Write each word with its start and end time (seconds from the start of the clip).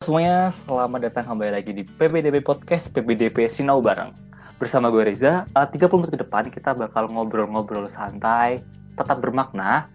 semuanya, 0.00 0.48
selamat 0.64 1.12
datang 1.12 1.24
kembali 1.28 1.52
lagi 1.60 1.76
di 1.76 1.84
PBDP 1.84 2.40
Podcast 2.40 2.88
PBDP 2.88 3.52
Sinau 3.52 3.84
Bareng. 3.84 4.16
Bersama 4.56 4.88
gue 4.88 5.04
Reza, 5.04 5.44
uh, 5.52 5.68
30 5.68 5.76
menit 6.00 6.16
ke 6.16 6.24
depan 6.24 6.48
kita 6.48 6.72
bakal 6.72 7.04
ngobrol-ngobrol 7.12 7.84
santai, 7.92 8.64
tetap 8.96 9.20
bermakna. 9.20 9.92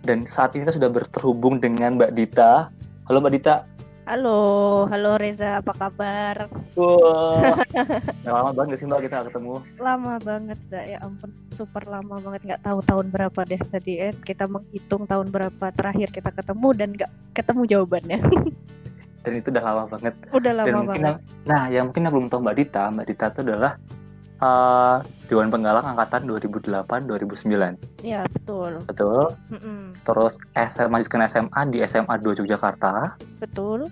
Dan 0.00 0.24
saat 0.24 0.56
ini 0.56 0.64
kita 0.64 0.80
sudah 0.80 0.88
berterhubung 0.88 1.60
dengan 1.60 2.00
Mbak 2.00 2.16
Dita. 2.16 2.72
Halo 3.04 3.20
Mbak 3.20 3.32
Dita. 3.36 3.68
Halo, 4.08 4.40
halo 4.88 5.20
Reza, 5.20 5.60
apa 5.60 5.76
kabar? 5.76 6.48
Wah, 6.72 7.60
udah 8.24 8.32
lama 8.32 8.50
banget 8.56 8.68
gak 8.72 8.80
sih 8.80 8.86
Mbak 8.88 9.00
kita 9.04 9.14
nggak 9.20 9.28
ketemu? 9.36 9.54
Lama 9.76 10.14
banget, 10.24 10.58
Za. 10.64 10.80
Ya 10.88 10.98
ampun, 11.04 11.28
super 11.52 11.84
lama 11.92 12.16
banget. 12.24 12.40
Nggak 12.48 12.62
tahu 12.64 12.80
tahun 12.88 13.06
berapa 13.12 13.40
deh 13.44 13.60
tadi. 13.60 14.00
Eh, 14.00 14.16
kita 14.16 14.48
menghitung 14.48 15.04
tahun 15.04 15.28
berapa 15.28 15.68
terakhir 15.76 16.08
kita 16.08 16.32
ketemu 16.32 16.68
dan 16.72 16.88
nggak 16.96 17.10
ketemu 17.36 17.62
jawabannya. 17.68 18.20
Dan 19.22 19.32
itu 19.34 19.48
udah 19.48 19.62
lama 19.62 19.82
banget. 19.88 20.14
Udah 20.28 20.52
Dan 20.52 20.58
lama 20.66 20.78
mungkin 20.82 21.00
banget. 21.00 21.06
yang- 21.06 21.20
nah, 21.44 21.62
yang 21.68 21.84
mungkin 21.86 22.02
yang 22.02 22.12
belum 22.12 22.26
tahu 22.26 22.40
Mbak 22.40 22.56
Dita, 22.56 22.82
Mbak 22.88 23.06
Dita 23.06 23.24
itu 23.28 23.40
adalah 23.42 23.72
uh, 24.38 24.96
Dewan 25.26 25.48
Penggalang 25.48 25.86
Angkatan 25.86 26.22
2008-2009. 26.26 27.78
Ya, 28.02 28.26
betul. 28.28 28.82
Betul. 28.82 29.30
Mm-mm, 29.48 29.94
Terus 29.98 30.34
SMA 30.52 30.96
lanjutkan 30.96 31.22
SMA 31.24 31.60
di 31.68 31.78
SMA 31.82 32.14
2 32.16 32.34
Yogyakarta. 32.36 33.14
betul. 33.38 33.86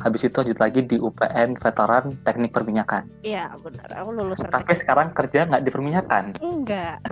Habis 0.00 0.24
itu 0.24 0.32
lanjut 0.34 0.56
lagi 0.56 0.80
di 0.82 0.96
UPN 0.96 1.60
Veteran 1.60 2.16
Teknik 2.16 2.50
Perminyakan. 2.50 3.04
Iya, 3.20 3.52
benar. 3.58 3.84
Aku 3.98 4.10
lulusan 4.10 4.48
Tapi 4.48 4.72
sekarang 4.72 5.12
kerja 5.12 5.44
nggak 5.44 5.60
di 5.60 5.68
perminyakan. 5.68 6.24
enggak. 6.40 7.04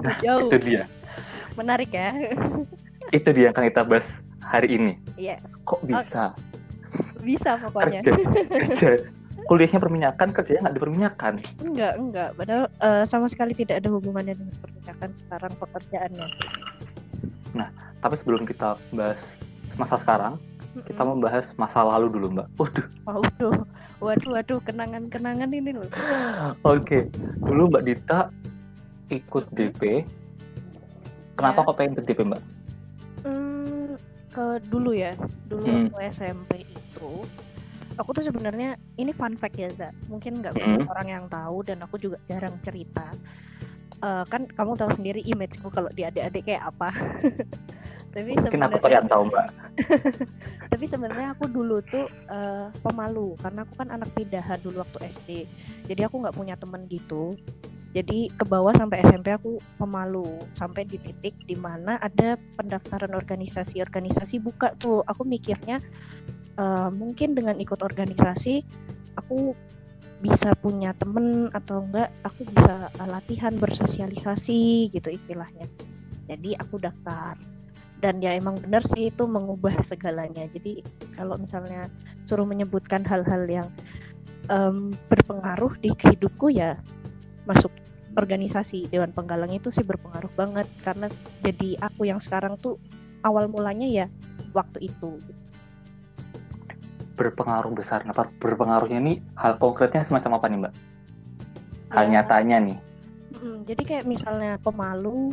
Nah, 0.00 0.16
Jauh. 0.24 0.48
Itu 0.48 0.56
dia. 0.58 0.88
Menarik 1.52 1.92
ya. 1.92 2.16
Itu 3.10 3.28
dia 3.28 3.44
yang 3.44 3.52
akan 3.52 3.64
kita 3.66 3.82
bahas 3.84 4.08
hari 4.40 4.72
ini. 4.72 4.92
Yes. 5.18 5.44
Kok 5.62 5.84
bisa 5.84 6.32
Bisa 7.20 7.56
pokoknya. 7.58 8.00
kerja, 8.00 8.42
kerja 8.48 8.90
kuliahnya 9.40 9.78
perminyakan, 9.78 10.28
kerjanya 10.30 10.60
nggak 10.62 10.74
di 10.74 10.82
perminyakan? 10.82 11.32
Enggak, 11.60 11.92
enggak. 11.96 12.28
Padahal 12.34 12.64
eh, 12.70 13.04
sama 13.04 13.26
sekali 13.26 13.50
tidak 13.50 13.82
ada 13.82 13.88
hubungannya 13.90 14.34
dengan 14.34 14.54
pernikahan 14.56 15.10
sekarang 15.16 15.52
pekerjaannya. 15.58 16.26
Tapi 18.00 18.14
sebelum 18.14 18.46
kita 18.46 18.78
bahas 18.90 19.20
masa 19.74 19.98
sekarang, 19.98 20.38
kita 20.86 21.02
Mm-mm. 21.02 21.18
membahas 21.18 21.50
masa 21.54 21.82
lalu 21.82 22.06
dulu, 22.08 22.26
Mbak. 22.32 22.46
Waduh. 22.56 22.86
Waduh, 23.04 23.54
waduh, 23.98 24.30
waduh, 24.32 24.58
kenangan-kenangan 24.62 25.50
ini 25.50 25.74
loh. 25.74 25.88
Oke. 26.62 27.10
Dulu 27.36 27.74
Mbak 27.74 27.82
Dita 27.82 28.30
ikut 29.10 29.44
DP. 29.50 30.06
Kenapa 31.34 31.60
Ya. 31.60 31.66
kok 31.66 31.74
pengen 31.74 31.92
ikut 31.98 32.06
DP, 32.06 32.20
Mbak? 32.22 32.42
Hmm, 33.20 33.88
ke 34.30 34.44
dulu 34.70 34.94
ya, 34.94 35.12
dulu 35.44 35.64
Hmm. 35.66 35.90
SMP 36.06 36.62
itu, 37.00 37.24
aku 37.96 38.10
tuh 38.12 38.24
sebenarnya 38.28 38.76
ini 39.00 39.16
fun 39.16 39.40
fact 39.40 39.56
ya, 39.56 39.72
Za. 39.72 39.88
Mungkin 40.12 40.44
nggak 40.44 40.52
Hmm. 40.52 40.60
banyak 40.60 40.84
orang 40.84 41.08
yang 41.08 41.24
tahu 41.32 41.64
dan 41.64 41.80
aku 41.80 41.96
juga 41.96 42.20
jarang 42.28 42.52
cerita. 42.60 43.08
Eh, 44.00 44.24
kan 44.28 44.44
kamu 44.48 44.76
tahu 44.76 44.90
sendiri 44.92 45.20
imageku 45.24 45.68
kalau 45.68 45.88
di 45.92 46.04
adik-adik 46.04 46.44
kayak 46.44 46.68
apa. 46.68 46.88
tapi 48.12 48.34
Mungkin 48.34 48.58
aku 48.58 48.76
sebenarnya, 48.80 48.96
yang 49.00 49.06
tahu, 49.08 49.22
Mbak. 49.28 49.46
tapi 50.72 50.84
sebenarnya 50.88 51.28
aku 51.36 51.44
dulu 51.48 51.76
tuh 51.84 52.04
eh, 52.08 52.66
pemalu 52.80 53.36
karena 53.40 53.60
aku 53.64 53.74
kan 53.76 53.88
anak 53.92 54.08
pindahan 54.12 54.58
dulu 54.60 54.80
waktu 54.84 54.98
SD. 55.08 55.30
Jadi 55.88 56.00
aku 56.04 56.16
nggak 56.20 56.36
punya 56.36 56.56
temen 56.56 56.84
gitu. 56.88 57.36
Jadi 57.90 58.30
ke 58.30 58.46
bawah 58.46 58.70
sampai 58.70 59.02
SMP 59.02 59.34
aku 59.34 59.58
pemalu 59.74 60.22
sampai 60.54 60.86
di 60.86 60.94
titik 60.96 61.34
di 61.42 61.58
mana 61.58 61.98
ada 61.98 62.38
pendaftaran 62.54 63.10
organisasi-organisasi 63.12 64.38
buka 64.38 64.78
tuh. 64.78 65.02
Aku 65.10 65.26
mikirnya 65.26 65.82
eh, 66.60 66.90
mungkin 66.92 67.32
dengan 67.32 67.56
ikut 67.56 67.80
organisasi 67.80 68.60
aku 69.16 69.56
bisa 70.20 70.52
punya 70.60 70.92
temen 70.92 71.48
atau 71.56 71.80
enggak 71.80 72.12
aku 72.20 72.44
bisa 72.44 72.92
eh, 72.92 73.08
latihan 73.08 73.56
bersosialisasi 73.56 74.92
gitu 74.92 75.08
istilahnya. 75.08 75.64
Jadi 76.28 76.54
aku 76.54 76.76
daftar 76.76 77.34
dan 78.00 78.16
ya 78.24 78.32
emang 78.32 78.56
benar 78.60 78.84
sih 78.84 79.12
itu 79.12 79.24
mengubah 79.24 79.80
segalanya. 79.90 80.44
Jadi 80.52 80.84
kalau 81.16 81.36
misalnya 81.40 81.88
suruh 82.24 82.48
menyebutkan 82.48 83.04
hal-hal 83.04 83.44
yang 83.48 83.68
em, 84.48 84.92
berpengaruh 85.08 85.76
di 85.80 85.92
hidupku 85.92 86.52
ya 86.52 86.80
masuk 87.44 87.72
organisasi 88.18 88.90
Dewan 88.90 89.14
Penggalang 89.14 89.52
itu 89.54 89.70
sih 89.70 89.86
berpengaruh 89.86 90.32
banget 90.34 90.66
karena 90.82 91.06
jadi 91.46 91.78
aku 91.78 92.10
yang 92.10 92.18
sekarang 92.18 92.58
tuh 92.58 92.76
awal 93.22 93.46
mulanya 93.46 93.86
ya 93.86 94.06
waktu 94.56 94.90
itu. 94.90 95.20
Berpengaruh 97.20 97.76
besar. 97.76 98.00
Nah, 98.02 98.16
berpengaruhnya 98.16 98.96
ini 98.98 99.20
hal 99.36 99.54
konkretnya 99.54 100.00
semacam 100.00 100.40
apa 100.40 100.46
nih, 100.48 100.58
Mbak? 100.58 100.72
Hal 101.90 102.04
Ya, 102.06 102.10
nyatanya 102.16 102.56
nih. 102.64 102.76
mm, 103.36 103.56
jadi 103.62 103.82
kayak 103.84 104.04
misalnya 104.04 104.56
pemalu, 104.56 105.28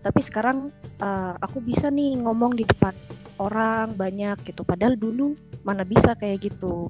tapi 0.00 0.22
sekarang 0.22 0.70
eh, 0.96 1.34
aku 1.36 1.58
bisa 1.58 1.90
nih 1.90 2.14
ngomong 2.16 2.54
di 2.54 2.62
depan 2.62 2.94
orang 3.36 3.90
banyak 3.92 4.38
gitu. 4.44 4.62
Padahal 4.62 4.94
dulu 4.94 5.34
mana 5.60 5.82
bisa 5.82 6.14
kayak 6.14 6.38
gitu. 6.42 6.86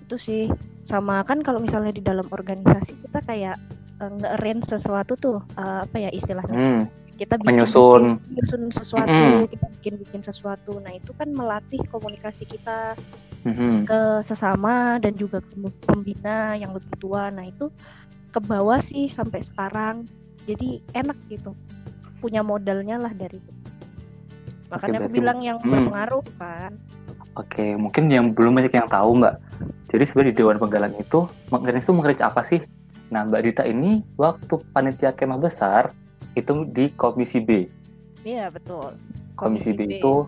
Itu 0.00 0.16
sih 0.16 0.44
sama 0.82 1.22
kan 1.22 1.40
kalau 1.40 1.58
misalnya 1.58 1.90
di 1.90 2.02
dalam 2.02 2.26
organisasi 2.26 3.00
kita 3.00 3.22
kayak 3.22 3.56
eh, 3.96 4.10
nge-arrange 4.12 4.68
sesuatu 4.68 5.16
tuh 5.16 5.38
eh, 5.54 5.80
apa 5.80 5.96
ya 5.98 6.10
istilahnya 6.10 6.52
Hmm, 6.52 6.80
kita 7.14 7.36
bikin, 7.36 7.56
Menyusun. 7.56 8.02
bikin- 8.04 8.20
menyusun 8.26 8.62
sesuatu 8.70 9.24
Mm-mm. 9.38 9.46
kita 9.46 9.66
bikin 9.70 9.94
bikin 9.98 10.20
sesuatu 10.20 10.72
nah 10.78 10.90
itu 10.90 11.12
kan 11.12 11.28
melatih 11.30 11.78
komunikasi 11.86 12.42
kita 12.42 12.96
mhm. 13.42 13.86
ke 13.86 14.00
sesama 14.22 14.98
dan 14.98 15.12
juga 15.14 15.40
ke 15.40 15.54
pembina 15.84 16.54
yang 16.54 16.72
lebih 16.72 16.92
tua 16.96 17.28
nah 17.28 17.44
itu 17.44 17.68
ke 18.30 18.38
bawah 18.38 18.78
sih 18.78 19.10
sampai 19.10 19.42
sekarang 19.42 20.06
jadi 20.44 20.80
enak 20.94 21.18
gitu 21.28 21.52
punya 22.20 22.44
modalnya 22.44 23.00
lah 23.00 23.10
dari 23.10 23.38
situ 23.40 23.58
makanya 24.70 25.02
aku 25.02 25.08
berarti- 25.08 25.16
bilang 25.18 25.38
yang 25.42 25.58
Hmm. 25.58 25.70
berpengaruh 25.70 26.26
kan 26.38 26.72
Oke, 27.38 27.78
mungkin 27.78 28.10
yang 28.10 28.34
belum 28.34 28.58
banyak 28.58 28.74
yang 28.74 28.90
tahu 28.90 29.22
Mbak. 29.22 29.34
Jadi 29.86 30.02
sebenarnya 30.02 30.30
di 30.34 30.36
Dewan 30.36 30.58
Penggalang 30.58 30.94
itu, 30.98 31.30
mengenai 31.54 31.78
itu 31.78 31.92
mengenai 31.94 32.18
apa 32.26 32.42
sih? 32.42 32.58
Nah, 33.06 33.22
Mbak 33.22 33.40
Dita 33.46 33.62
ini 33.70 34.02
waktu 34.18 34.58
panitia 34.74 35.14
kemah 35.14 35.38
besar 35.38 35.94
itu 36.34 36.66
di 36.66 36.90
Komisi 36.90 37.38
B. 37.38 37.70
iya 38.26 38.50
betul 38.50 38.98
Komisi, 39.38 39.70
B, 39.72 39.88
itu 39.88 40.26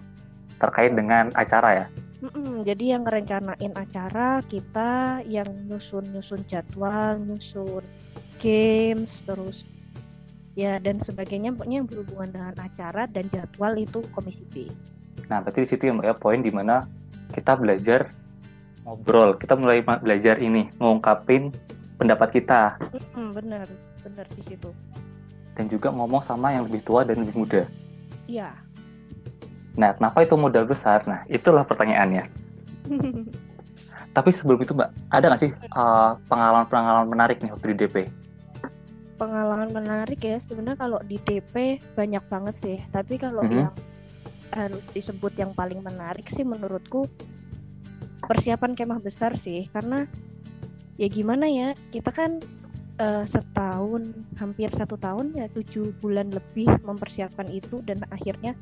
terkait 0.57 0.95
dengan 0.95 1.29
acara 1.35 1.75
ya. 1.75 1.87
Mm-mm, 2.23 2.63
jadi 2.63 2.95
yang 2.95 3.03
ngerencanain 3.03 3.75
acara 3.75 4.39
kita 4.47 5.21
yang 5.27 5.51
nyusun-nyusun 5.67 6.47
jadwal, 6.47 7.19
nyusun 7.19 7.83
games, 8.39 9.27
terus 9.27 9.67
ya 10.55 10.79
dan 10.79 11.03
sebagainya 11.03 11.51
pokoknya 11.51 11.83
yang 11.83 11.89
berhubungan 11.89 12.31
dengan 12.31 12.55
acara 12.63 13.11
dan 13.11 13.27
jadwal 13.27 13.75
itu 13.75 13.99
komisi 14.15 14.47
B. 14.55 14.71
Nah, 15.27 15.43
berarti 15.43 15.67
di 15.67 15.69
situ 15.69 15.83
ya 15.89 15.93
Mbak 15.97 16.07
ya 16.07 16.15
poin 16.15 16.39
di 16.39 16.53
mana 16.55 16.87
kita 17.35 17.59
belajar 17.59 18.07
ngobrol. 18.87 19.35
Kita 19.41 19.59
mulai 19.59 19.83
belajar 19.83 20.39
ini 20.39 20.71
ngungkapin 20.79 21.51
pendapat 21.99 22.29
kita 22.35 22.79
Mm-mm, 22.87 23.35
bener, 23.35 23.67
bener 24.03 24.27
di 24.31 24.43
situ. 24.43 24.71
dan 25.53 25.67
juga 25.69 25.91
ngomong 25.93 26.23
sama 26.23 26.55
yang 26.55 26.65
lebih 26.71 26.81
tua 26.87 27.03
dan 27.03 27.19
lebih 27.19 27.35
muda. 27.35 27.63
Iya. 28.27 28.51
Nah, 29.77 29.97
kenapa 29.97 30.21
itu 30.21 30.35
modal 30.37 30.69
besar? 30.69 31.05
Nah, 31.09 31.25
itulah 31.29 31.65
pertanyaannya. 31.65 32.29
Tapi 34.17 34.29
sebelum 34.29 34.61
itu 34.61 34.77
Mbak, 34.77 34.91
ada 35.09 35.25
nggak 35.33 35.41
sih 35.41 35.53
uh, 35.73 36.21
pengalaman-pengalaman 36.29 37.09
menarik 37.09 37.41
nih 37.41 37.49
waktu 37.49 37.73
di 37.73 37.77
DP? 37.87 37.97
Pengalaman 39.17 39.73
menarik 39.73 40.21
ya 40.21 40.37
sebenarnya 40.37 40.77
kalau 40.77 40.99
di 41.01 41.17
DP 41.17 41.81
banyak 41.97 42.25
banget 42.29 42.55
sih. 42.61 42.79
Tapi 42.93 43.17
kalau 43.17 43.41
Mhm. 43.41 43.57
yang 43.57 43.73
harus 44.53 44.85
disebut 44.93 45.33
yang 45.41 45.57
paling 45.57 45.81
menarik 45.81 46.29
sih 46.29 46.45
menurutku 46.45 47.09
persiapan 48.21 48.77
kemah 48.77 49.01
besar 49.01 49.33
sih 49.33 49.65
karena 49.73 50.05
ya 51.01 51.09
gimana 51.09 51.49
ya 51.49 51.73
kita 51.89 52.13
kan 52.13 52.37
eh, 53.01 53.25
setahun 53.25 54.13
hampir 54.37 54.69
satu 54.69 55.01
tahun 55.01 55.33
ya 55.41 55.49
tujuh 55.49 55.97
bulan 56.05 56.29
lebih 56.29 56.69
mempersiapkan 56.85 57.49
itu 57.49 57.81
dan 57.81 58.05
akhirnya 58.13 58.53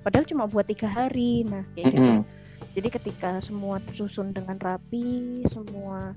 padahal 0.00 0.26
cuma 0.26 0.44
buat 0.48 0.66
tiga 0.66 0.88
hari 0.88 1.44
nah 1.48 1.64
kayak 1.76 1.92
gitu 1.92 2.00
Mm-mm. 2.00 2.20
jadi 2.76 2.88
ketika 3.00 3.30
semua 3.44 3.80
tersusun 3.84 4.32
dengan 4.32 4.56
rapi 4.60 5.44
semua 5.48 6.16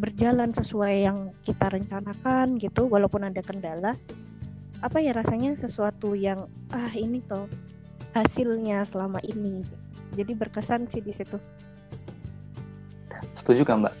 berjalan 0.00 0.48
sesuai 0.52 0.94
yang 1.04 1.18
kita 1.44 1.68
rencanakan 1.68 2.56
gitu 2.56 2.88
walaupun 2.88 3.28
ada 3.28 3.40
kendala 3.44 3.92
apa 4.80 4.96
ya 4.96 5.12
rasanya 5.12 5.52
sesuatu 5.60 6.16
yang 6.16 6.48
ah 6.72 6.92
ini 6.96 7.20
toh 7.20 7.44
hasilnya 8.16 8.88
selama 8.88 9.20
ini 9.20 9.60
jadi 10.16 10.32
berkesan 10.32 10.88
sih 10.88 11.04
di 11.04 11.12
situ 11.12 11.36
Setuju 13.50 13.64
gak 13.64 13.78
Mbak? 13.82 13.94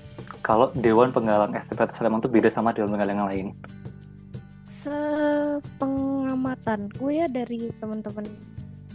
Kalau 0.46 0.70
Dewan 0.78 1.10
Penggalang 1.10 1.50
STP 1.56 1.88
Sleman 1.96 2.20
itu 2.20 2.28
beda 2.28 2.52
sama 2.52 2.76
Dewan 2.76 2.92
Penggalang 2.94 3.18
yang 3.18 3.26
lain. 3.26 3.56
sepengamatanku 4.80 7.12
ya 7.12 7.28
dari 7.28 7.68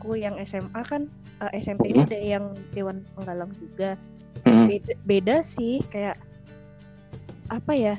teman-temanku 0.05 0.13
yang 0.15 0.35
SMA 0.39 0.81
kan 0.85 1.01
eh, 1.41 1.59
SMP 1.59 1.89
Mhm. 1.91 2.01
ada 2.05 2.17
yang 2.17 2.45
Dewan 2.71 3.01
Penggalang 3.15 3.51
juga. 3.57 3.97
Mm-mm. 4.45 4.69
Beda, 4.69 4.93
beda 5.03 5.35
sih 5.41 5.81
kayak 5.89 6.21
apa 7.49 7.73
ya? 7.73 7.95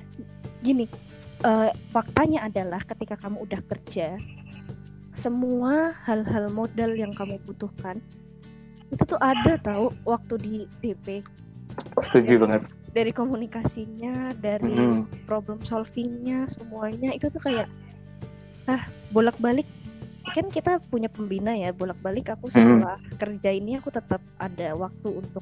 Gini, 0.62 0.86
eh, 1.42 1.70
faktanya 1.90 2.46
adalah 2.46 2.80
ketika 2.82 3.18
kamu 3.18 3.42
udah 3.42 3.60
kerja, 3.66 4.14
semua 5.12 5.96
hal-hal 6.06 6.48
modal 6.50 6.94
yang 6.94 7.10
kamu 7.10 7.40
butuhkan 7.42 7.98
itu 8.86 9.02
tuh 9.02 9.18
ada 9.18 9.58
tahu 9.58 9.90
waktu 10.06 10.34
di 10.38 10.54
DP 10.78 11.18
Setuju 11.98 12.38
banget. 12.38 12.62
dari 12.94 13.10
komunikasinya, 13.10 14.30
dari 14.38 14.70
Mm-mm. 14.70 15.26
problem 15.26 15.58
solvingnya, 15.58 16.46
semuanya 16.46 17.10
itu 17.10 17.26
tuh 17.26 17.42
kayak 17.42 17.66
ah 18.66 18.82
bolak-balik 19.10 19.66
kan 20.36 20.52
kita 20.52 20.72
punya 20.92 21.08
pembina 21.08 21.56
ya 21.56 21.72
bolak-balik 21.72 22.28
aku 22.36 22.52
setelah 22.52 23.00
kerja 23.16 23.50
ini 23.56 23.80
aku 23.80 23.88
tetap 23.88 24.20
ada 24.36 24.76
waktu 24.76 25.08
untuk 25.16 25.40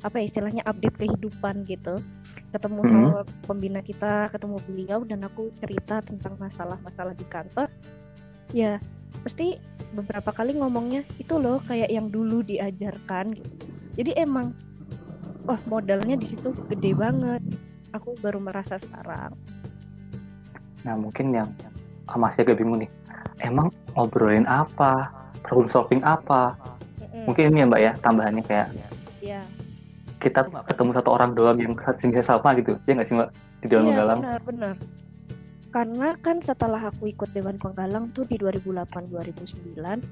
apa 0.00 0.16
ya, 0.16 0.32
istilahnya 0.32 0.64
update 0.64 0.96
kehidupan 0.96 1.68
gitu. 1.68 2.00
Ketemu 2.48 2.80
Mhm. 2.80 2.88
sama 2.88 3.10
pembina 3.44 3.84
kita 3.84 4.32
ketemu 4.32 4.56
beliau 4.64 5.00
dan 5.04 5.20
aku 5.20 5.52
cerita 5.60 6.00
tentang 6.00 6.40
masalah-masalah 6.40 7.12
di 7.12 7.28
kantor. 7.28 7.68
Ya 8.56 8.80
pasti 9.20 9.60
beberapa 9.92 10.32
kali 10.32 10.56
ngomongnya 10.56 11.04
itu 11.20 11.36
loh 11.36 11.60
kayak 11.68 11.92
yang 11.92 12.08
dulu 12.08 12.40
diajarkan. 12.40 13.36
Gitu 13.36 13.52
jadi 14.00 14.24
emang 14.24 14.56
wah 15.44 15.60
modalnya 15.68 16.16
di 16.16 16.24
situ 16.24 16.56
gede 16.72 16.96
banget. 16.96 17.42
Aku 17.92 18.16
baru 18.22 18.40
merasa 18.40 18.80
sekarang. 18.80 19.36
Nah 20.88 20.94
mungkin 20.96 21.34
yang 21.34 21.48
masih 22.16 22.48
agak 22.48 22.64
bingung 22.64 22.80
nih. 22.80 22.90
Emang 23.40 23.68
ngobrolin 23.92 24.44
apa? 24.44 25.08
Problem 25.40 25.66
solving 25.66 26.00
apa? 26.00 26.54
Mm-mm. 27.00 27.24
Mungkin 27.26 27.50
ini 27.50 27.60
ya 27.60 27.66
mbak 27.66 27.80
ya 27.80 27.92
tambahannya 27.98 28.42
kayak 28.44 28.68
ya 29.20 29.40
kita 30.20 30.44
tuh 30.44 30.60
ketemu 30.64 30.90
satu 30.92 31.10
orang 31.10 31.30
doang 31.32 31.56
yang 31.56 31.72
jenisnya 32.00 32.22
sama 32.22 32.52
gitu. 32.54 32.76
Ya 32.84 32.92
nggak 32.94 33.08
sih 33.08 33.16
mbak? 33.16 33.28
Di 33.60 33.66
dalam 33.66 33.82
Iya, 33.82 33.88
menggalang. 33.88 34.18
benar 34.20 34.40
benar 34.44 34.74
karena 35.70 36.18
kan 36.18 36.42
setelah 36.42 36.82
aku 36.82 37.06
ikut 37.06 37.30
Dewan 37.30 37.54
Penggalang 37.54 38.10
tuh 38.10 38.26
di 38.26 38.34
2008 38.34 39.06
2009 39.06 40.02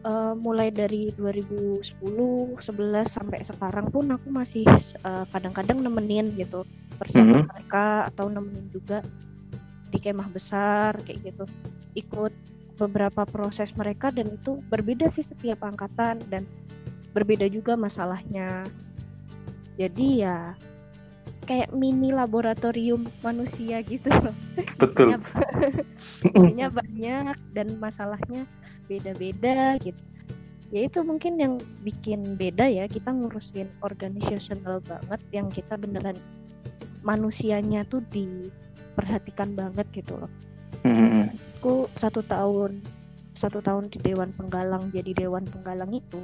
eh, 0.00 0.34
mulai 0.40 0.72
dari 0.72 1.12
2010 1.12 1.84
11 1.84 2.64
sampai 3.04 3.44
sekarang 3.44 3.92
pun 3.92 4.08
aku 4.08 4.32
masih 4.32 4.64
eh, 5.04 5.24
kadang-kadang 5.28 5.84
nemenin 5.84 6.32
gitu 6.32 6.64
persiapan 6.96 7.44
Mhm. 7.44 7.52
mereka 7.52 8.08
atau 8.08 8.32
nemenin 8.32 8.66
juga 8.72 9.04
di 9.94 10.02
kemah 10.02 10.26
besar 10.34 10.98
kayak 11.06 11.30
gitu. 11.30 11.46
Ikut 11.94 12.34
beberapa 12.74 13.22
proses 13.22 13.70
mereka 13.78 14.10
dan 14.10 14.26
itu 14.34 14.58
berbeda 14.66 15.06
sih 15.06 15.22
setiap 15.22 15.62
angkatan 15.62 16.18
dan 16.26 16.42
berbeda 17.14 17.46
juga 17.46 17.78
masalahnya. 17.78 18.66
Jadi 19.78 20.26
ya 20.26 20.58
kayak 21.46 21.70
mini 21.76 22.10
laboratorium 22.10 23.06
manusia 23.22 23.78
gitu 23.86 24.10
loh. 24.10 24.34
Betul. 24.82 25.22
Isinya 26.36 26.68
banyak 26.74 27.36
dan 27.54 27.68
masalahnya 27.78 28.42
beda-beda 28.90 29.78
gitu. 29.78 30.02
Ya 30.74 30.90
itu 30.90 31.06
mungkin 31.06 31.38
yang 31.38 31.54
bikin 31.86 32.34
beda 32.34 32.66
ya 32.66 32.90
kita 32.90 33.14
ngurusin 33.14 33.70
organizational 33.78 34.82
banget 34.82 35.20
yang 35.30 35.46
kita 35.46 35.78
beneran 35.78 36.18
manusianya 37.06 37.86
tuh 37.86 38.02
diperhatikan 38.94 39.58
banget 39.58 39.90
gitu 39.90 40.14
loh. 40.14 40.30
Mm-mm. 40.86 41.32
aku 41.58 41.88
satu 41.96 42.20
tahun 42.20 42.78
satu 43.34 43.64
tahun 43.64 43.88
di 43.88 43.98
Dewan 43.98 44.30
Penggalang 44.36 44.92
jadi 44.92 45.16
Dewan 45.16 45.42
Penggalang 45.48 45.90
itu 45.90 46.22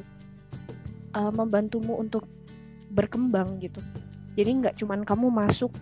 uh, 1.18 1.32
membantumu 1.34 1.98
untuk 1.98 2.28
berkembang 2.94 3.58
gitu. 3.58 3.82
Jadi 4.38 4.50
nggak 4.62 4.78
cuman 4.78 5.02
kamu 5.02 5.26
masuk 5.34 5.74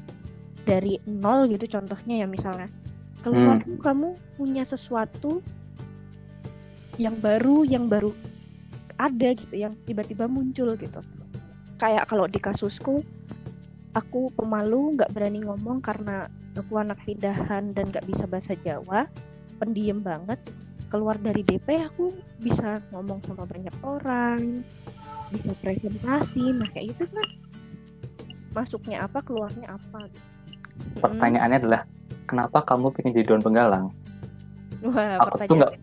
dari 0.64 0.96
nol 1.04 1.50
gitu 1.52 1.68
contohnya 1.68 2.24
ya 2.24 2.26
misalnya. 2.30 2.72
Keluar 3.20 3.60
tuh 3.60 3.76
kamu 3.82 4.14
punya 4.38 4.62
sesuatu 4.64 5.44
yang 6.96 7.18
baru 7.18 7.66
yang 7.66 7.90
baru 7.90 8.14
ada 8.96 9.34
gitu 9.34 9.54
yang 9.58 9.74
tiba-tiba 9.84 10.30
muncul 10.30 10.72
gitu. 10.78 11.00
Kayak 11.76 12.08
kalau 12.08 12.30
di 12.30 12.38
kasusku 12.40 13.02
aku 13.92 14.30
pemalu 14.32 14.96
nggak 14.96 15.10
berani 15.10 15.42
ngomong 15.42 15.82
karena 15.82 16.30
aku 16.54 16.72
anak 16.76 16.98
pindahan 17.02 17.72
dan 17.72 17.84
nggak 17.86 18.04
bisa 18.04 18.24
bahasa 18.24 18.54
Jawa 18.56 19.06
pendiam 19.58 20.00
banget 20.00 20.38
keluar 20.88 21.16
dari 21.16 21.42
DP 21.42 21.84
aku 21.84 22.08
bisa 22.38 22.80
ngomong 22.90 23.20
sama 23.22 23.44
banyak 23.44 23.74
orang 23.82 24.64
bisa 25.28 25.52
presentasi 25.60 26.56
nah 26.56 26.68
kayak 26.70 26.94
itu 26.94 27.04
kan 27.04 27.28
masuknya 28.48 29.04
apa 29.04 29.20
keluarnya 29.20 29.68
apa 29.68 30.08
gitu. 30.08 30.24
Pertanyaannya 30.98 31.58
adalah 31.58 31.82
kenapa 32.24 32.64
kamu 32.64 32.90
pengen 32.90 33.12
jadi 33.12 33.26
Dewan 33.28 33.44
Penggalang? 33.44 33.86
Wah, 34.80 35.20
Aku 35.20 35.36
tuh 35.44 35.56
nggak- 35.58 35.74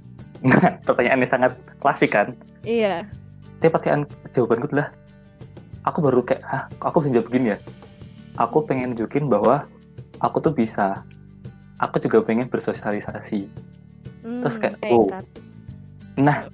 pertanyaan. 0.41 0.73
Pertanyaannya 0.87 1.27
sangat 1.27 1.51
klasik 1.77 2.11
kan? 2.11 2.33
Iya. 2.63 3.05
Tapi 3.59 3.69
pertanyaan 3.69 4.03
jawabanku 4.33 4.65
adalah 4.71 4.89
aku 5.83 5.97
baru 6.01 6.19
kayak, 6.21 6.41
hah, 6.41 6.63
aku 6.81 7.05
bisa 7.05 7.11
jawab 7.13 7.27
begini 7.29 7.47
ya? 7.53 7.57
Aku 8.35 8.57
pengen 8.63 8.91
nunjukin 8.91 9.29
bahwa 9.29 9.69
aku 10.17 10.37
tuh 10.39 10.51
bisa. 10.51 11.03
Aku 11.75 11.99
juga 11.99 12.21
pengen 12.21 12.47
bersosialisasi. 12.47 13.39
Hmm, 14.21 14.39
Terus 14.39 14.55
kayak, 14.57 14.75
oh. 14.87 15.11
Nah, 16.15 16.47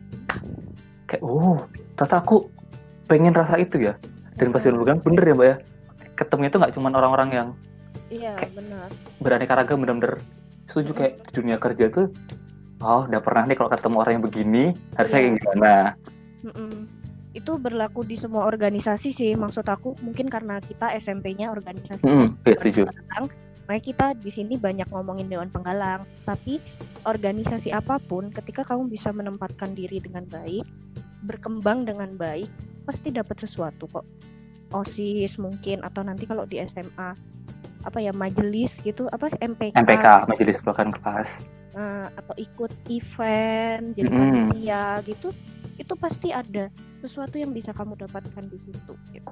kayak, 1.06 1.22
oh, 1.22 1.62
ternyata 1.94 2.18
aku 2.18 2.50
pengen 3.06 3.32
rasa 3.32 3.56
itu 3.56 3.78
ya. 3.82 3.94
Dan 4.34 4.50
Hmm. 4.50 4.58
Dewan 4.58 4.76
Penggalang 4.76 5.02
bener 5.02 5.24
ya 5.24 5.34
mbak 5.34 5.46
ya. 5.46 5.56
Ketemunya 6.16 6.50
tuh 6.50 6.60
nggak 6.60 6.74
cuma 6.74 6.88
orang-orang 6.90 7.30
yang 7.30 7.48
Iya, 8.08 8.34
kayak- 8.36 8.56
benar. 8.56 8.88
beraneka 9.18 9.54
ragam 9.56 9.80
bener-bener 9.80 10.20
setuju 10.64 10.92
kayak 10.94 11.14
di 11.22 11.32
dunia 11.34 11.58
kerja 11.58 11.88
tuh 11.88 12.08
oh 12.80 13.04
udah 13.04 13.20
pernah 13.20 13.44
nih 13.44 13.56
kalau 13.56 13.68
ketemu 13.70 13.96
orang 13.98 14.14
yang 14.14 14.24
begini 14.24 14.64
harusnya 14.94 15.16
Iya. 15.18 15.26
kayak 15.26 15.36
gimana 15.38 15.74
Mm-mm. 16.42 16.72
Itu 17.32 17.52
berlaku 17.56 18.02
di 18.02 18.16
semua 18.16 18.44
organisasi 18.44 19.10
sih. 19.10 19.32
Maksud 19.34 19.64
aku 19.64 19.96
mungkin 20.02 20.28
karena 20.28 20.60
kita 20.60 20.92
SMP-nya 20.94 21.48
organisasi 21.50 22.04
Hmm, 22.04 22.28
ya, 22.42 22.56
setuju. 22.58 22.84
penggalang, 22.86 23.26
makanya 23.72 23.88
kita 23.88 24.08
di 24.20 24.32
sini 24.36 24.60
banyak 24.60 24.92
ngomongin 24.92 25.32
dewan 25.32 25.48
penggalang. 25.48 26.04
Tapi 26.28 26.60
organisasi 27.08 27.72
apa 27.72 28.04
pun, 28.04 28.28
ketika 28.28 28.68
kamu 28.68 28.92
bisa 28.92 29.16
menempatkan 29.16 29.72
diri 29.72 30.04
dengan 30.04 30.28
baik, 30.28 30.68
berkembang 31.24 31.88
dengan 31.88 32.12
baik, 32.20 32.52
pasti 32.84 33.16
dapat 33.16 33.40
sesuatu 33.40 33.88
kok. 33.88 34.04
OSIS 34.76 35.40
mungkin 35.40 35.88
atau 35.88 36.04
nanti 36.04 36.28
kalau 36.28 36.44
di 36.44 36.60
SMA 36.68 37.16
apa 37.82 37.98
ya 38.04 38.12
majelis 38.12 38.84
gitu 38.84 39.08
apa 39.12 39.32
MPK, 39.36 39.74
MPK 39.74 40.08
Majelis 40.32 40.64
Pelakan 40.64 40.96
Kelas 40.96 41.44
eh, 41.76 42.08
atau 42.08 42.32
ikut 42.40 42.72
event 42.88 43.92
jadi 43.98 44.08
Mm-mm. 44.08 44.48
panitia 44.48 45.02
gitu 45.04 45.34
itu 45.76 45.94
pasti 45.98 46.30
ada 46.32 46.72
sesuatu 47.04 47.36
yang 47.36 47.52
bisa 47.52 47.74
kamu 47.74 47.98
dapatkan 48.00 48.48
di 48.48 48.60
situ 48.64 48.94
gitu. 49.12 49.32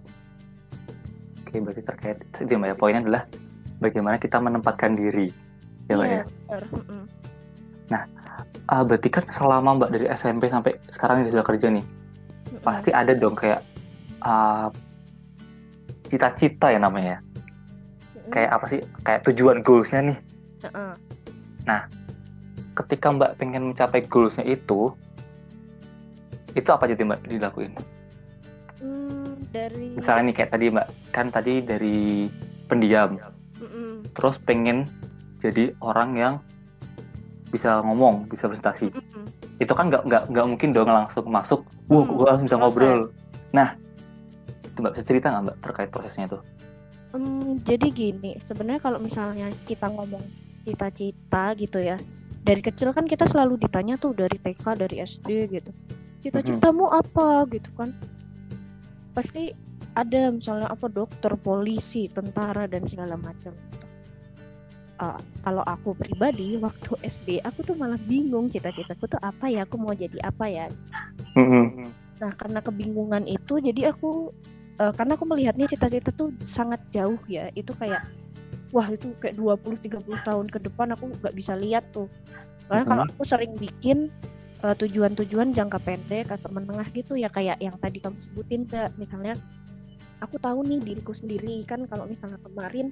oke 1.45 1.55
berarti 1.61 1.83
terkait 1.87 2.17
itu 2.25 2.51
ya 2.51 2.75
poinnya 2.75 2.99
adalah 3.05 3.23
bagaimana 3.79 4.19
kita 4.19 4.37
menempatkan 4.37 4.93
diri 4.93 5.31
ya 5.87 5.95
mbak 5.97 6.07
ya 6.07 6.13
Iya, 6.13 6.23
benar. 6.27 6.63
Mm-mm. 6.75 7.03
Ah, 8.69 8.85
berarti 8.85 9.09
kan 9.09 9.25
selama 9.33 9.81
mbak 9.81 9.89
dari 9.89 10.05
SMP 10.13 10.45
sampai 10.45 10.77
sekarang 10.93 11.25
ini 11.25 11.33
sudah 11.33 11.41
kerja 11.41 11.73
nih 11.73 11.81
Mm-mm. 11.81 12.61
pasti 12.61 12.93
ada 12.93 13.17
dong 13.17 13.33
kayak 13.33 13.65
ah, 14.21 14.69
cita-cita 16.05 16.69
ya 16.69 16.77
namanya 16.77 17.17
ya 17.17 17.19
Mm-mm. 17.19 18.29
kayak 18.29 18.49
apa 18.53 18.65
sih 18.69 18.79
kayak 19.01 19.21
tujuan 19.25 19.65
goalsnya 19.65 20.13
nih 20.13 20.17
Heeh. 20.69 20.93
ketika 22.77 23.07
mbak 23.09 23.31
pengen 23.41 23.73
mencapai 23.73 24.05
goalsnya 24.05 24.45
itu 24.45 24.93
itu 26.53 26.69
apa 26.69 26.85
jadi 26.85 27.01
mbak 27.03 27.25
dilakuin 27.25 27.73
Hmm, 28.79 29.43
dari 29.51 29.91
misalnya 29.91 30.31
nih 30.31 30.35
kayak 30.39 30.51
tadi 30.55 30.65
mbak 30.71 30.87
kan 31.11 31.27
tadi 31.27 31.53
dari 31.59 32.31
pendiam 32.71 33.19
Mm-mm. 33.59 34.07
terus 34.15 34.35
pengen 34.43 34.87
jadi 35.39 35.71
orang 35.79 36.15
yang 36.15 36.33
bisa 37.49 37.81
ngomong 37.81 38.29
bisa 38.29 38.45
presentasi. 38.45 38.93
Mm-mm. 38.93 39.25
itu 39.59 39.73
kan 39.75 39.91
nggak 39.91 40.03
nggak 40.07 40.23
nggak 40.31 40.45
mungkin 40.47 40.69
dong 40.71 40.87
langsung 40.87 41.27
masuk 41.27 41.65
wah 41.91 42.05
gua 42.07 42.25
langsung 42.35 42.47
bisa 42.47 42.57
ngobrol. 42.57 43.11
nah 43.51 43.75
itu 44.63 44.77
mbak 44.79 44.93
bisa 44.95 45.03
cerita 45.03 45.27
nggak 45.33 45.43
mbak 45.43 45.57
terkait 45.59 45.89
prosesnya 45.91 46.25
itu? 46.31 46.39
Hmm, 47.09 47.57
jadi 47.65 47.89
gini, 47.89 48.37
sebenarnya 48.37 48.85
kalau 48.85 49.01
misalnya 49.01 49.49
kita 49.65 49.89
ngomong 49.89 50.21
cita-cita 50.61 51.57
gitu 51.57 51.81
ya, 51.81 51.97
dari 52.45 52.61
kecil 52.61 52.93
kan 52.93 53.09
kita 53.09 53.25
selalu 53.25 53.57
ditanya 53.57 53.97
tuh 53.97 54.13
dari 54.13 54.37
TK, 54.37 54.77
dari 54.77 55.01
SD 55.01 55.49
gitu, 55.49 55.73
cita-citamu 56.21 56.85
apa? 56.85 57.49
gitu 57.49 57.73
kan? 57.73 57.89
Pasti 59.17 59.57
ada 59.99 60.31
misalnya 60.31 60.67
apa 60.67 60.87
dokter, 60.87 61.35
polisi, 61.35 62.07
tentara 62.07 62.65
dan 62.65 62.87
segala 62.87 63.19
macam. 63.19 63.51
Ah, 64.95 65.15
kalau 65.43 65.63
aku 65.63 65.95
pribadi 65.95 66.59
waktu 66.59 66.91
SD 67.03 67.39
aku 67.39 67.63
tuh 67.63 67.75
malah 67.75 67.99
bingung 68.03 68.51
cita-citaku 68.51 69.07
tuh 69.07 69.19
apa 69.23 69.47
ya, 69.47 69.63
aku 69.63 69.79
mau 69.79 69.95
jadi 69.95 70.19
apa 70.23 70.45
ya? 70.47 70.67
Nah, 72.19 72.31
karena 72.35 72.59
kebingungan 72.59 73.23
itu 73.23 73.63
jadi 73.63 73.95
aku 73.95 74.35
uh, 74.75 74.91
karena 74.91 75.15
aku 75.15 75.23
melihatnya 75.23 75.71
cita-cita 75.71 76.11
tuh 76.11 76.35
sangat 76.43 76.83
jauh 76.91 77.19
ya. 77.31 77.47
Itu 77.55 77.71
kayak 77.71 78.03
wah 78.75 78.91
itu 78.91 79.15
kayak 79.23 79.39
20 79.39 79.79
30 79.79 80.27
tahun 80.27 80.45
ke 80.51 80.59
depan 80.67 80.91
aku 80.93 81.15
nggak 81.15 81.31
bisa 81.31 81.55
lihat 81.55 81.87
tuh. 81.95 82.11
Karena 82.67 82.83
kalau 82.83 83.03
Mhm. 83.07 83.11
aku 83.15 83.23
sering 83.23 83.55
bikin 83.55 84.11
uh, 84.61 84.75
tujuan-tujuan 84.75 85.55
jangka 85.55 85.79
pendek 85.79 86.27
atau 86.27 86.51
menengah 86.51 86.85
gitu 86.91 87.15
ya 87.15 87.31
kayak 87.31 87.55
yang 87.63 87.73
tadi 87.79 88.03
kamu 88.03 88.19
sebutin 88.19 88.67
misalnya 88.99 89.39
aku 90.19 90.35
tahu 90.39 90.67
nih 90.67 90.79
diriku 90.83 91.15
sendiri 91.15 91.63
kan 91.63 91.87
kalau 91.87 92.05
misalnya 92.05 92.39
kemarin 92.43 92.91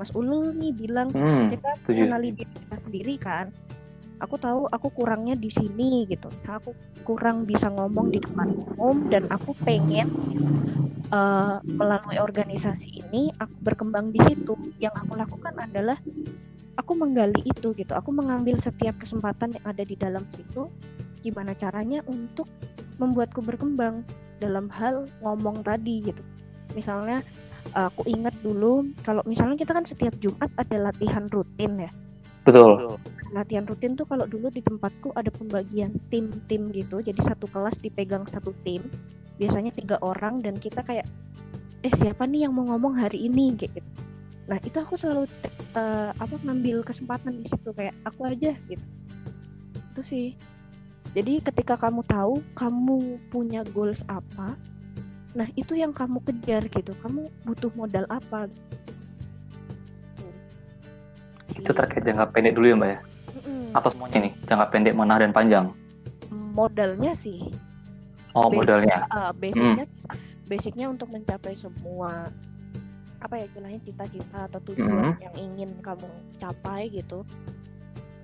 Mas 0.00 0.12
Ulul 0.16 0.56
nih 0.56 0.72
bilang 0.72 1.08
Hmm, 1.12 1.52
kita 1.52 1.70
mengenali 1.88 2.32
diri 2.32 2.52
kita 2.52 2.76
sendiri 2.76 3.14
kan 3.20 3.52
aku 4.22 4.38
tahu 4.38 4.70
aku 4.70 4.88
kurangnya 4.94 5.34
di 5.34 5.50
sini 5.50 6.06
gitu. 6.06 6.30
Aku 6.46 6.72
kurang 7.02 7.42
bisa 7.42 7.66
ngomong 7.74 8.14
di 8.14 8.22
depan 8.22 8.54
umum 8.54 9.10
dan 9.10 9.26
aku 9.26 9.50
pengen 9.66 10.06
eh, 11.10 11.56
melalui 11.74 12.22
organisasi 12.22 13.02
ini 13.02 13.34
aku 13.34 13.54
berkembang 13.58 14.14
di 14.14 14.22
situ. 14.22 14.54
Yang 14.78 14.94
aku 15.02 15.12
lakukan 15.18 15.54
adalah 15.58 15.98
aku 16.78 16.92
menggali 16.94 17.42
itu 17.42 17.74
gitu. 17.74 17.92
Aku 17.98 18.14
mengambil 18.14 18.62
setiap 18.62 18.94
kesempatan 19.02 19.58
yang 19.58 19.66
ada 19.66 19.82
di 19.82 19.98
dalam 19.98 20.22
situ 20.30 20.70
gimana 21.22 21.54
caranya 21.54 22.02
untuk 22.06 22.46
membuatku 22.98 23.42
berkembang 23.42 24.06
dalam 24.42 24.66
hal 24.74 25.06
ngomong 25.22 25.62
tadi 25.62 26.02
gitu 26.02 26.22
misalnya 26.72 27.20
aku 27.72 28.04
ingat 28.10 28.34
dulu 28.42 28.84
kalau 29.06 29.22
misalnya 29.24 29.56
kita 29.56 29.72
kan 29.72 29.86
setiap 29.86 30.12
Jumat 30.18 30.50
ada 30.58 30.90
latihan 30.90 31.24
rutin 31.30 31.88
ya. 31.88 31.92
Betul. 32.42 32.98
latihan 33.32 33.62
rutin 33.64 33.94
tuh 33.94 34.04
kalau 34.04 34.26
dulu 34.26 34.50
di 34.50 34.60
tempatku 34.60 35.14
ada 35.14 35.30
pembagian 35.30 35.94
tim-tim 36.10 36.74
gitu 36.74 36.98
jadi 37.00 37.16
satu 37.22 37.46
kelas 37.48 37.78
dipegang 37.80 38.26
satu 38.26 38.52
tim 38.66 38.82
biasanya 39.40 39.72
tiga 39.72 39.96
orang 40.02 40.42
dan 40.42 40.58
kita 40.58 40.84
kayak 40.84 41.06
eh 41.82 41.94
siapa 41.98 42.24
nih 42.30 42.46
yang 42.46 42.54
mau 42.54 42.64
ngomong 42.70 42.94
hari 42.94 43.26
ini? 43.26 43.58
Kayak 43.58 43.82
gitu. 43.82 43.90
Nah 44.46 44.58
itu 44.62 44.78
aku 44.78 44.94
selalu 44.94 45.24
eh, 45.74 46.10
apa 46.14 46.34
ngambil 46.46 46.86
kesempatan 46.86 47.42
di 47.42 47.46
situ 47.50 47.70
kayak 47.74 47.94
aku 48.06 48.30
aja 48.30 48.54
gitu. 48.70 48.86
Itu 49.92 50.02
sih. 50.06 50.38
Jadi 51.12 51.44
ketika 51.44 51.76
kamu 51.76 52.06
tahu 52.08 52.40
kamu 52.56 53.20
punya 53.28 53.60
goals 53.74 54.00
apa 54.08 54.56
nah 55.32 55.48
itu 55.56 55.72
yang 55.72 55.90
kamu 55.90 56.20
kejar 56.22 56.68
gitu 56.68 56.92
kamu 57.00 57.24
butuh 57.42 57.72
modal 57.72 58.04
apa 58.08 58.46
Itu 61.52 61.70
terkait 61.70 62.02
jangka 62.02 62.32
pendek 62.32 62.56
dulu 62.56 62.66
ya 62.72 62.76
Mbak 62.76 62.88
ya? 62.88 62.98
Mm-mm. 63.38 63.76
Atau 63.76 63.88
semuanya 63.92 64.18
nih, 64.24 64.32
jangka 64.48 64.66
pendek, 64.72 64.94
menengah, 64.96 65.20
dan 65.22 65.32
panjang? 65.32 65.66
modalnya 66.52 67.12
sih 67.12 67.48
Oh, 68.32 68.48
Basic. 68.48 68.56
modalnya. 68.60 68.96
uh, 69.08 69.32
basicnya 69.32 69.84
basicnya 70.44 70.86
untuk 70.88 71.08
mencapai 71.08 71.52
semua 71.52 72.28
apa 73.20 73.34
ya 73.36 73.44
istilahnya 73.44 73.80
cita-cita 73.80 74.48
atau 74.48 74.60
tujuan 74.72 75.16
yang 75.16 75.34
ingin 75.36 75.70
kamu 75.80 76.08
capai 76.36 76.88
gitu 76.88 77.24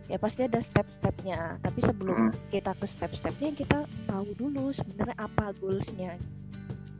ya 0.08 0.16
pasti 0.16 0.44
ada 0.44 0.60
step-stepnya 0.60 1.60
tapi 1.60 1.80
sebelum 1.80 2.28
kita 2.48 2.72
ke 2.74 2.84
step-stepnya 2.84 3.52
kita 3.52 3.78
tahu 4.04 4.28
dulu 4.34 4.72
sebenarnya 4.72 5.16
apa 5.16 5.52
goalsnya 5.56 6.16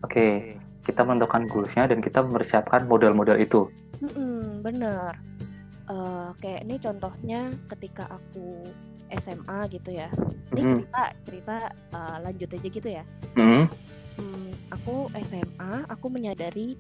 Oke, 0.02 0.57
kita 0.83 1.02
menentukan 1.05 1.45
goalsnya 1.50 1.90
dan 1.90 1.99
kita 1.99 2.23
mempersiapkan 2.23 2.87
modal-modal 2.87 3.37
itu. 3.38 3.67
Mm-mm, 3.99 4.62
bener 4.62 5.11
Eh, 5.88 6.31
kayak 6.45 6.69
ini 6.69 6.76
contohnya 6.76 7.49
ketika 7.73 8.05
aku 8.12 8.61
SMA 9.09 9.64
gitu 9.73 9.88
ya 9.88 10.12
ini 10.52 10.61
Mhm. 10.61 10.69
cerita 10.85 11.02
cerita 11.25 11.57
eh, 11.73 12.17
lanjut 12.21 12.49
aja 12.52 12.69
gitu 12.69 12.88
ya 12.93 13.05
Hmm, 13.33 13.64
Hmm, 14.21 14.50
aku 14.69 15.09
SMA, 15.25 15.87
aku 15.87 16.11
menyadari 16.11 16.75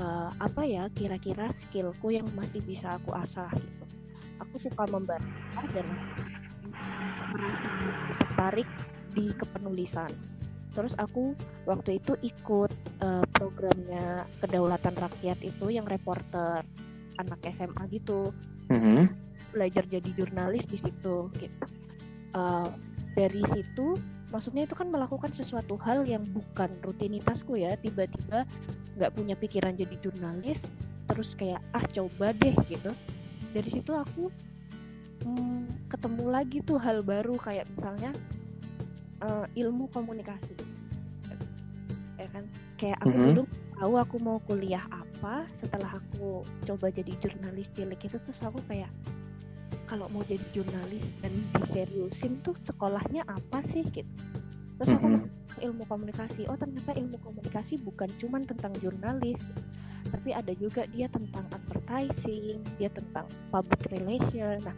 uh, 0.00 0.32
apa 0.40 0.64
ya 0.64 0.88
kira-kira 0.88 1.52
skillku 1.52 2.08
yang 2.08 2.24
masih 2.32 2.64
bisa 2.64 2.96
aku 2.96 3.12
asah 3.12 3.52
gitu. 3.52 3.84
Aku 4.40 4.56
suka 4.56 4.88
membaca 4.88 5.20
dan 5.68 5.86
tertarik 8.16 8.68
di 9.12 9.28
kepenulisan. 9.36 10.08
Terus 10.70 10.94
aku 10.96 11.34
waktu 11.66 11.98
itu 11.98 12.14
ikut 12.22 12.72
uh, 13.02 13.26
programnya 13.34 14.26
kedaulatan 14.38 14.94
rakyat 14.94 15.38
itu 15.42 15.66
yang 15.74 15.84
reporter 15.86 16.62
anak 17.18 17.40
SMA 17.52 17.84
gitu 17.92 18.32
mhm. 18.72 19.04
belajar 19.52 19.84
jadi 19.84 20.10
jurnalis 20.14 20.64
di 20.64 20.78
situ 20.78 21.28
gitu. 21.36 21.62
Uh, 22.30 22.70
dari 23.18 23.42
situ 23.50 23.98
maksudnya 24.30 24.62
itu 24.62 24.78
kan 24.78 24.86
melakukan 24.86 25.30
sesuatu 25.34 25.74
hal 25.82 26.06
yang 26.06 26.22
bukan 26.30 26.70
rutinitasku 26.86 27.58
ya 27.58 27.74
tiba-tiba 27.74 28.46
nggak 28.94 29.12
punya 29.14 29.34
pikiran 29.34 29.74
jadi 29.74 29.96
jurnalis 29.98 30.70
terus 31.10 31.34
kayak 31.34 31.58
ah 31.74 31.82
coba 31.90 32.30
deh 32.30 32.54
gitu 32.70 32.94
dari 33.50 33.70
situ 33.70 33.90
aku 33.90 34.30
mm, 35.26 35.90
ketemu 35.90 36.24
lagi 36.30 36.62
tuh 36.62 36.78
hal 36.78 37.02
baru 37.02 37.34
kayak 37.42 37.66
misalnya 37.74 38.14
uh, 39.22 39.46
ilmu 39.52 39.88
komunikasi. 39.92 40.54
Ya 42.20 42.28
kan? 42.32 42.44
Kayak 42.76 42.98
aku 43.00 43.16
Mhm. 43.16 43.24
dulu 43.32 43.42
tahu 43.80 43.92
aku 43.96 44.16
mau 44.20 44.38
kuliah 44.44 44.84
apa 44.92 45.48
setelah 45.56 45.96
aku 45.96 46.44
coba 46.68 46.92
jadi 46.92 47.12
jurnalis 47.16 47.72
cilik 47.72 47.96
itu 47.96 48.16
terus 48.20 48.40
aku 48.44 48.60
kayak 48.68 48.92
kalau 49.88 50.04
mau 50.12 50.20
jadi 50.22 50.44
jurnalis 50.52 51.16
dan 51.24 51.32
diseriusin 51.56 52.38
tuh 52.44 52.54
sekolahnya 52.60 53.24
apa 53.24 53.64
sih? 53.64 53.82
Gitu. 53.88 54.06
Terus 54.76 54.90
aku 54.96 55.06
masuk 55.12 55.30
ke 55.56 55.58
ilmu 55.66 55.82
komunikasi. 55.88 56.44
Oh 56.48 56.56
ternyata 56.56 56.92
ilmu 56.96 57.16
komunikasi 57.20 57.80
bukan 57.80 58.08
cuman 58.20 58.44
tentang 58.44 58.72
jurnalis. 58.78 59.44
Tapi 60.10 60.32
ada 60.32 60.52
juga 60.56 60.88
dia 60.88 61.06
tentang 61.12 61.44
advertising 61.52 62.60
dia 62.78 62.88
tentang 62.88 63.26
public 63.50 63.80
relation. 63.92 64.60
Nah 64.64 64.76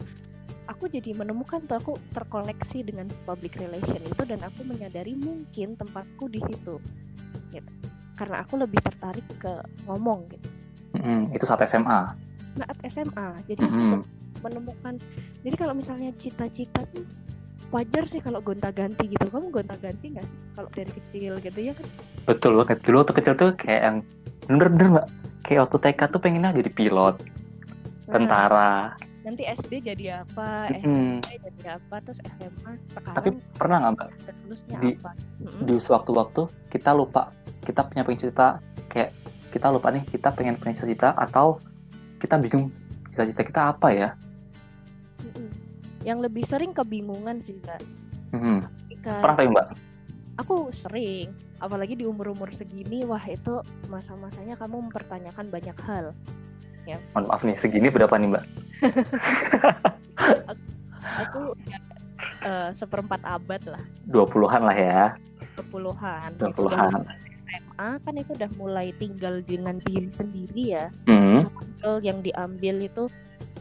aku 0.64 0.86
jadi 0.86 1.10
menemukan 1.12 1.62
tuh 1.64 1.76
aku 1.76 1.92
terkoneksi 2.12 2.78
dengan 2.82 3.06
public 3.24 3.58
relation 3.58 3.98
itu 3.98 4.22
dan 4.22 4.40
aku 4.40 4.62
menyadari 4.62 5.14
mungkin 5.14 5.74
tempatku 5.74 6.26
di 6.26 6.38
situ 6.40 6.78
gitu 7.50 7.72
karena 8.14 8.40
aku 8.40 8.54
lebih 8.56 8.78
tertarik 8.78 9.26
ke 9.36 9.52
ngomong 9.84 10.28
gitu 10.30 10.48
Mhm, 10.92 11.32
Itu 11.32 11.48
saat 11.48 11.64
SMA. 11.64 12.04
saat 12.52 12.76
SMA 12.84 13.28
jadi 13.48 13.64
aku 13.64 13.80
Mhm. 13.96 14.00
menemukan 14.42 14.94
jadi 15.40 15.56
kalau 15.56 15.72
misalnya 15.72 16.12
cita-cita 16.14 16.84
tuh 16.86 17.02
wajar 17.72 18.04
sih 18.04 18.20
kalau 18.20 18.38
gonta-ganti 18.38 19.08
gitu 19.08 19.24
kamu 19.24 19.48
gonta-ganti 19.50 20.12
nggak 20.12 20.22
sih 20.22 20.38
kalau 20.52 20.68
dari 20.68 20.92
kecil 20.92 21.32
gitu 21.40 21.58
ya 21.58 21.72
kan 21.72 21.88
Betul 22.22 22.54
banget. 22.54 22.78
Dulu 22.84 23.02
waktu 23.02 23.14
kecil 23.16 23.34
tuh 23.34 23.50
kayak 23.56 23.80
yang 23.82 23.96
bener-bener 24.46 24.86
nggak 24.94 25.08
kayak 25.42 25.60
waktu 25.66 25.76
TK 25.80 26.00
tuh 26.06 26.20
pengennya 26.20 26.50
jadi 26.52 26.70
pilot, 26.70 27.16
Nah, 27.18 28.12
tentara. 28.14 28.72
Nanti 29.22 29.42
SD 29.46 29.72
jadi 29.84 30.04
apa. 30.20 30.66
SMP 30.74 31.26
jadi 31.38 31.78
apa 31.78 31.96
terus 32.00 32.18
SMA 32.20 32.72
sekarang 32.88 33.16
Tapi 33.16 33.28
pernah 33.52 33.76
nggak 33.80 33.92
mbak 33.94 34.08
di- 34.82 34.98
apa 34.98 35.10
di 35.62 35.74
sewaktu-waktu 35.76 36.42
kita 36.68 36.90
lupa 36.90 37.30
kita 37.60 37.86
punya 37.86 38.02
cita 38.12 38.58
kayak 38.86 39.10
kita 39.48 39.66
lupa 39.68 39.88
nih 39.88 40.02
kita 40.04 40.28
pengen 40.30 40.56
punya 40.56 40.74
cita-cita 40.74 41.14
atau 41.14 41.62
kita 42.18 42.34
bingung 42.36 42.70
cita-cita 43.08 43.42
kita 43.42 43.62
apa 43.68 43.88
ya? 43.90 44.08
Mm-mm. 45.22 45.48
yang 46.02 46.18
lebih 46.18 46.42
sering 46.42 46.70
kebingungan 46.70 47.38
sih 47.38 47.54
mbak. 47.56 47.78
Ketika 48.84 49.12
Pernah 49.20 49.36
kayak 49.36 49.50
mbak? 49.50 49.66
aku 50.34 50.72
sering 50.72 51.30
apalagi 51.58 51.94
di 51.94 52.02
umur-umur 52.02 52.50
segini 52.50 53.04
wah 53.04 53.22
itu 53.22 53.60
masa-masanya 53.86 54.56
kamu 54.56 54.88
mempertanyakan 54.88 55.46
banyak 55.46 55.76
hal 55.80 56.10
Mohon 57.14 57.24
maaf 57.28 57.42
nih 57.44 57.54
segini 57.54 57.86
berapa 57.86 58.10
nih 58.16 58.28
mbak? 58.28 58.44
Aku 61.22 61.40
ya, 61.66 61.78
eh, 62.42 62.70
seperempat 62.74 63.20
abad 63.22 63.62
lah. 63.70 63.82
20-an 64.10 64.62
lah 64.62 64.76
ya. 64.76 65.04
kepuluhan 65.52 66.32
20-an. 66.40 67.04
SMA 67.52 67.88
kan 68.00 68.14
itu 68.16 68.32
udah 68.32 68.50
mulai 68.56 68.88
tinggal 68.96 69.44
dengan 69.44 69.76
diri 69.84 70.08
sendiri 70.08 70.80
ya. 70.80 70.88
Skill 71.44 72.00
yang 72.00 72.24
diambil 72.24 72.80
itu 72.80 73.04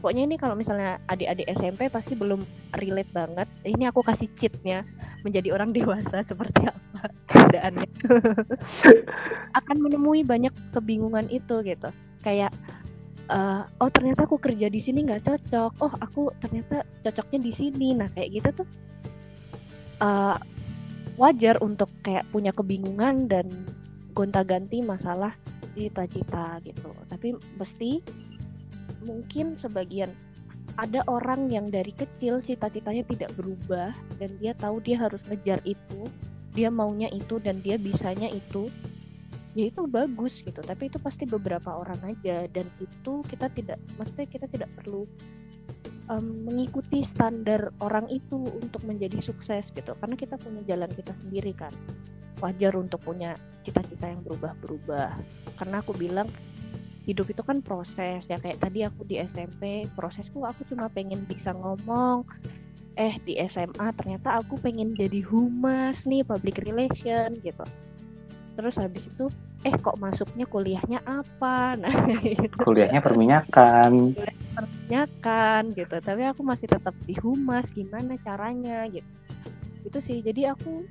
pokoknya 0.00 0.26
ini 0.26 0.36
kalau 0.40 0.58
misalnya 0.58 0.98
adik-adik 1.06 1.46
SMP 1.52 1.92
pasti 1.92 2.16
belum 2.16 2.40
relate 2.74 3.12
banget. 3.12 3.48
Ini 3.62 3.92
aku 3.92 4.00
kasih 4.00 4.32
cheatnya 4.32 4.88
menjadi 5.20 5.52
orang 5.52 5.70
dewasa 5.70 6.24
seperti 6.30 6.64
apa 6.66 7.12
keadaannya. 7.28 7.88
Akan 9.58 9.76
menemui 9.78 10.24
banyak 10.24 10.52
kebingungan 10.72 11.28
itu 11.28 11.60
gitu. 11.60 11.88
Kayak 12.24 12.54
eh, 13.30 13.62
oh 13.62 13.90
ternyata 13.92 14.24
aku 14.26 14.40
kerja 14.40 14.66
di 14.66 14.80
sini 14.82 15.06
nggak 15.06 15.22
cocok. 15.22 15.72
Oh 15.82 15.92
aku 16.00 16.32
ternyata 16.42 16.82
cocoknya 17.04 17.38
di 17.42 17.52
sini. 17.52 17.88
Nah 17.94 18.08
kayak 18.10 18.30
gitu 18.32 18.48
tuh 18.62 18.68
eh, 20.02 20.36
wajar 21.20 21.60
untuk 21.60 21.90
kayak 22.00 22.26
punya 22.32 22.50
kebingungan 22.50 23.28
dan 23.28 23.46
gonta-ganti 24.16 24.82
masalah 24.82 25.36
cita-cita 25.72 26.60
gitu. 26.66 26.90
Tapi 27.08 27.36
mesti 27.56 28.00
mungkin 29.02 29.58
sebagian 29.58 30.10
ada 30.80 31.04
orang 31.10 31.52
yang 31.52 31.68
dari 31.68 31.92
kecil 31.92 32.40
cita-citanya 32.40 33.04
tidak 33.04 33.30
berubah 33.36 33.92
dan 34.16 34.30
dia 34.40 34.56
tahu 34.56 34.80
dia 34.80 34.96
harus 34.96 35.26
ngejar 35.28 35.60
itu 35.68 36.08
dia 36.52 36.68
maunya 36.68 37.08
itu 37.12 37.40
dan 37.40 37.60
dia 37.60 37.76
bisanya 37.76 38.28
itu 38.28 38.68
ya 39.52 39.68
itu 39.68 39.84
bagus 39.84 40.40
gitu 40.40 40.64
tapi 40.64 40.88
itu 40.88 40.96
pasti 40.96 41.28
beberapa 41.28 41.76
orang 41.76 42.00
aja 42.08 42.48
dan 42.48 42.64
itu 42.80 43.20
kita 43.28 43.52
tidak 43.52 43.76
maksudnya 44.00 44.28
kita 44.28 44.46
tidak 44.48 44.70
perlu 44.72 45.04
um, 46.10 46.48
mengikuti 46.48 47.04
standar 47.04 47.70
orang 47.84 48.08
itu 48.10 48.36
untuk 48.58 48.82
menjadi 48.88 49.22
sukses 49.22 49.70
gitu 49.70 49.94
karena 49.98 50.14
kita 50.18 50.34
punya 50.40 50.62
jalan 50.66 50.90
kita 50.90 51.12
sendiri 51.22 51.52
kan. 51.54 51.72
Wajar 52.42 52.74
untuk 52.74 52.98
punya 53.06 53.38
cita-cita 53.62 54.10
yang 54.10 54.18
berubah-berubah. 54.26 55.14
Karena 55.62 55.76
aku 55.78 55.94
bilang 55.94 56.26
hidup 57.06 57.30
itu 57.30 57.42
kan 57.42 57.58
proses 57.62 58.30
ya 58.30 58.38
kayak 58.38 58.62
tadi 58.62 58.86
aku 58.86 59.02
di 59.02 59.18
SMP 59.18 59.86
prosesku 59.90 60.46
aku 60.46 60.62
cuma 60.70 60.86
pengen 60.86 61.26
bisa 61.26 61.50
ngomong 61.50 62.22
eh 62.94 63.18
di 63.26 63.42
SMA 63.50 63.90
ternyata 63.98 64.38
aku 64.38 64.54
pengen 64.62 64.94
jadi 64.94 65.18
humas 65.26 66.06
nih 66.06 66.22
public 66.22 66.62
relation 66.62 67.34
gitu 67.42 67.66
terus 68.52 68.76
habis 68.76 69.08
itu 69.08 69.26
eh 69.62 69.74
kok 69.78 69.98
masuknya 70.02 70.46
kuliahnya 70.46 71.00
apa? 71.06 71.74
Nah 71.82 71.92
gitu. 72.18 72.56
kuliahnya 72.62 73.00
perminyakan. 73.00 74.14
Perminyakan 74.52 75.62
gitu. 75.72 75.96
Tapi 76.02 76.22
aku 76.28 76.42
masih 76.42 76.66
tetap 76.68 76.94
di 77.06 77.14
humas 77.22 77.70
gimana 77.70 78.18
caranya 78.18 78.86
gitu. 78.90 79.10
Itu 79.86 79.98
sih. 80.02 80.18
Jadi 80.20 80.50
aku 80.50 80.82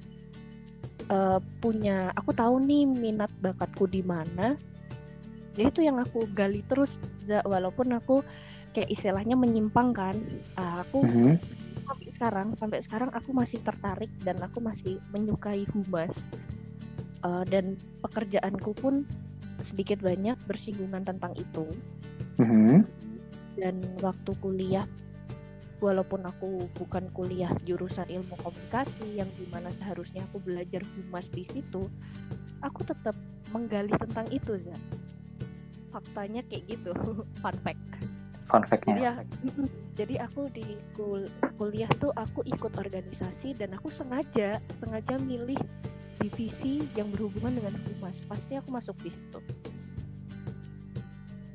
uh, 1.12 1.40
punya 1.60 2.16
aku 2.16 2.32
tahu 2.32 2.64
nih 2.64 2.88
minat 2.88 3.32
bakatku 3.44 3.86
di 3.86 4.02
mana. 4.02 4.56
Jadi 5.52 5.68
itu 5.68 5.82
yang 5.84 6.00
aku 6.00 6.32
gali 6.32 6.64
terus 6.64 7.04
walaupun 7.28 7.92
aku 8.00 8.24
kayak 8.72 8.88
istilahnya 8.88 9.36
menyimpang 9.36 9.92
kan. 9.92 10.16
Uh, 10.56 10.80
aku 10.80 11.04
mm 11.04 11.12
-hmm. 11.12 11.34
sampai 11.84 12.08
sekarang 12.16 12.48
sampai 12.56 12.80
sekarang 12.80 13.10
aku 13.12 13.30
masih 13.36 13.60
tertarik 13.60 14.12
dan 14.24 14.40
aku 14.40 14.64
masih 14.64 14.96
menyukai 15.12 15.68
humas 15.76 16.32
uh, 17.24 17.44
dan 17.48 17.78
pekerjaanku 18.02 18.72
pun 18.78 19.06
sedikit 19.62 20.02
banyak 20.02 20.38
bersinggungan 20.50 21.06
tentang 21.06 21.34
itu. 21.38 21.66
Mm-hmm. 22.40 22.88
dan 23.60 23.76
waktu 24.00 24.32
kuliah 24.42 24.88
walaupun 25.84 26.24
aku 26.26 26.66
bukan 26.80 27.06
kuliah 27.12 27.52
jurusan 27.68 28.08
ilmu 28.08 28.34
komunikasi 28.40 29.20
yang 29.20 29.28
di 29.36 29.46
mana 29.52 29.70
seharusnya 29.70 30.24
aku 30.32 30.40
belajar 30.42 30.82
humas 30.96 31.28
di 31.30 31.44
situ 31.44 31.86
aku 32.64 32.82
tetap 32.88 33.14
menggali 33.52 33.92
tentang 34.00 34.26
itu 34.32 34.58
Zan 34.58 34.80
faktanya 35.92 36.42
kayak 36.48 36.64
gitu. 36.72 36.96
Fun 37.44 37.58
fact. 37.62 37.84
Fun 38.48 38.64
factnya. 38.64 38.96
Ya 38.98 39.14
jadi 39.94 40.24
aku 40.24 40.48
di 40.50 40.80
kul 40.96 41.28
kuliah 41.60 41.92
tuh 42.00 42.16
aku 42.16 42.42
ikut 42.48 42.74
organisasi 42.80 43.54
dan 43.60 43.76
aku 43.76 43.92
sengaja 43.92 44.58
sengaja 44.72 45.20
milih 45.20 45.60
divisi 46.22 46.86
yang 46.94 47.10
berhubungan 47.10 47.58
dengan 47.58 47.74
humas 47.90 48.22
pasti 48.30 48.54
aku 48.56 48.70
masuk 48.70 48.96
di 49.02 49.10
situ 49.10 49.40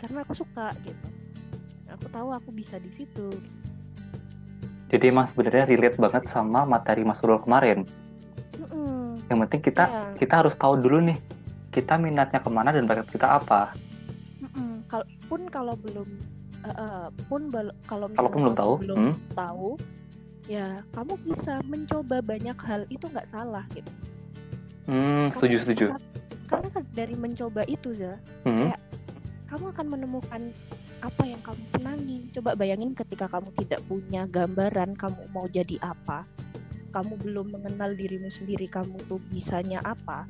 karena 0.03 0.27
aku 0.27 0.35
suka 0.35 0.75
gitu 0.83 1.07
aku 1.89 2.07
tahu 2.11 2.29
aku 2.35 2.51
bisa 2.53 2.77
di 2.83 2.91
situ 2.91 3.31
jadi 4.87 5.11
emang 5.11 5.27
sebenarnya 5.31 5.65
relate 5.67 5.99
banget 5.99 6.25
sama 6.31 6.67
materi 6.67 7.03
Mas 7.07 7.23
Rul 7.23 7.41
kemarin 7.43 7.87
mm-hmm. 8.59 9.31
yang 9.31 9.39
penting 9.47 9.63
kita 9.63 9.85
yeah. 9.87 10.15
kita 10.19 10.35
harus 10.45 10.55
tahu 10.59 10.79
dulu 10.79 11.01
nih 11.01 11.19
kita 11.71 11.97
minatnya 11.99 12.41
ke 12.43 12.51
mana 12.51 12.75
dan 12.75 12.85
bakat 12.85 13.07
kita 13.09 13.39
apa 13.39 13.73
mm-hmm. 14.43 14.91
Kal- 14.91 15.11
pun 15.27 15.43
kalau 15.51 15.75
belum 15.79 16.09
uh, 16.63 16.71
uh, 16.71 17.05
pun 17.31 17.51
bel- 17.51 17.77
kalau 17.87 18.07
misalnya 18.11 18.31
belum 18.35 18.55
tahu 18.55 18.73
belum 18.83 18.99
hmm? 18.99 19.15
tahu 19.35 19.71
ya 20.47 20.79
kamu 20.95 21.15
bisa 21.27 21.59
mencoba 21.67 22.23
banyak 22.23 22.59
hal 22.63 22.87
itu 22.87 23.07
nggak 23.11 23.27
salah 23.27 23.67
gitu 23.75 23.91
Hmm, 24.87 25.35
setuju 25.35 25.57
setuju. 25.67 25.87
Karena, 26.47 26.69
kan 26.71 26.85
dari 26.95 27.15
mencoba 27.19 27.67
itu 27.67 27.91
ya, 27.99 28.15
hmm. 28.47 28.71
kayak 28.71 28.81
kamu 29.51 29.65
akan 29.75 29.87
menemukan 29.91 30.43
apa 31.03 31.23
yang 31.27 31.41
kamu 31.43 31.65
senangi. 31.71 32.19
Coba 32.35 32.55
bayangin 32.55 32.95
ketika 32.95 33.27
kamu 33.27 33.51
tidak 33.63 33.83
punya 33.91 34.31
gambaran 34.31 34.95
kamu 34.95 35.23
mau 35.35 35.47
jadi 35.51 35.77
apa, 35.83 36.23
kamu 36.95 37.19
belum 37.21 37.47
mengenal 37.59 37.93
dirimu 37.99 38.31
sendiri, 38.31 38.71
kamu 38.71 38.95
tuh 39.11 39.19
bisanya 39.35 39.83
apa. 39.83 40.25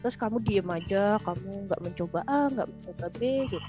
Terus 0.00 0.16
kamu 0.16 0.40
diem 0.44 0.68
aja, 0.68 1.20
kamu 1.20 1.68
nggak 1.68 1.80
mencoba 1.84 2.20
A, 2.24 2.48
nggak 2.52 2.68
mencoba 2.68 3.06
B 3.16 3.20
gitu. 3.48 3.68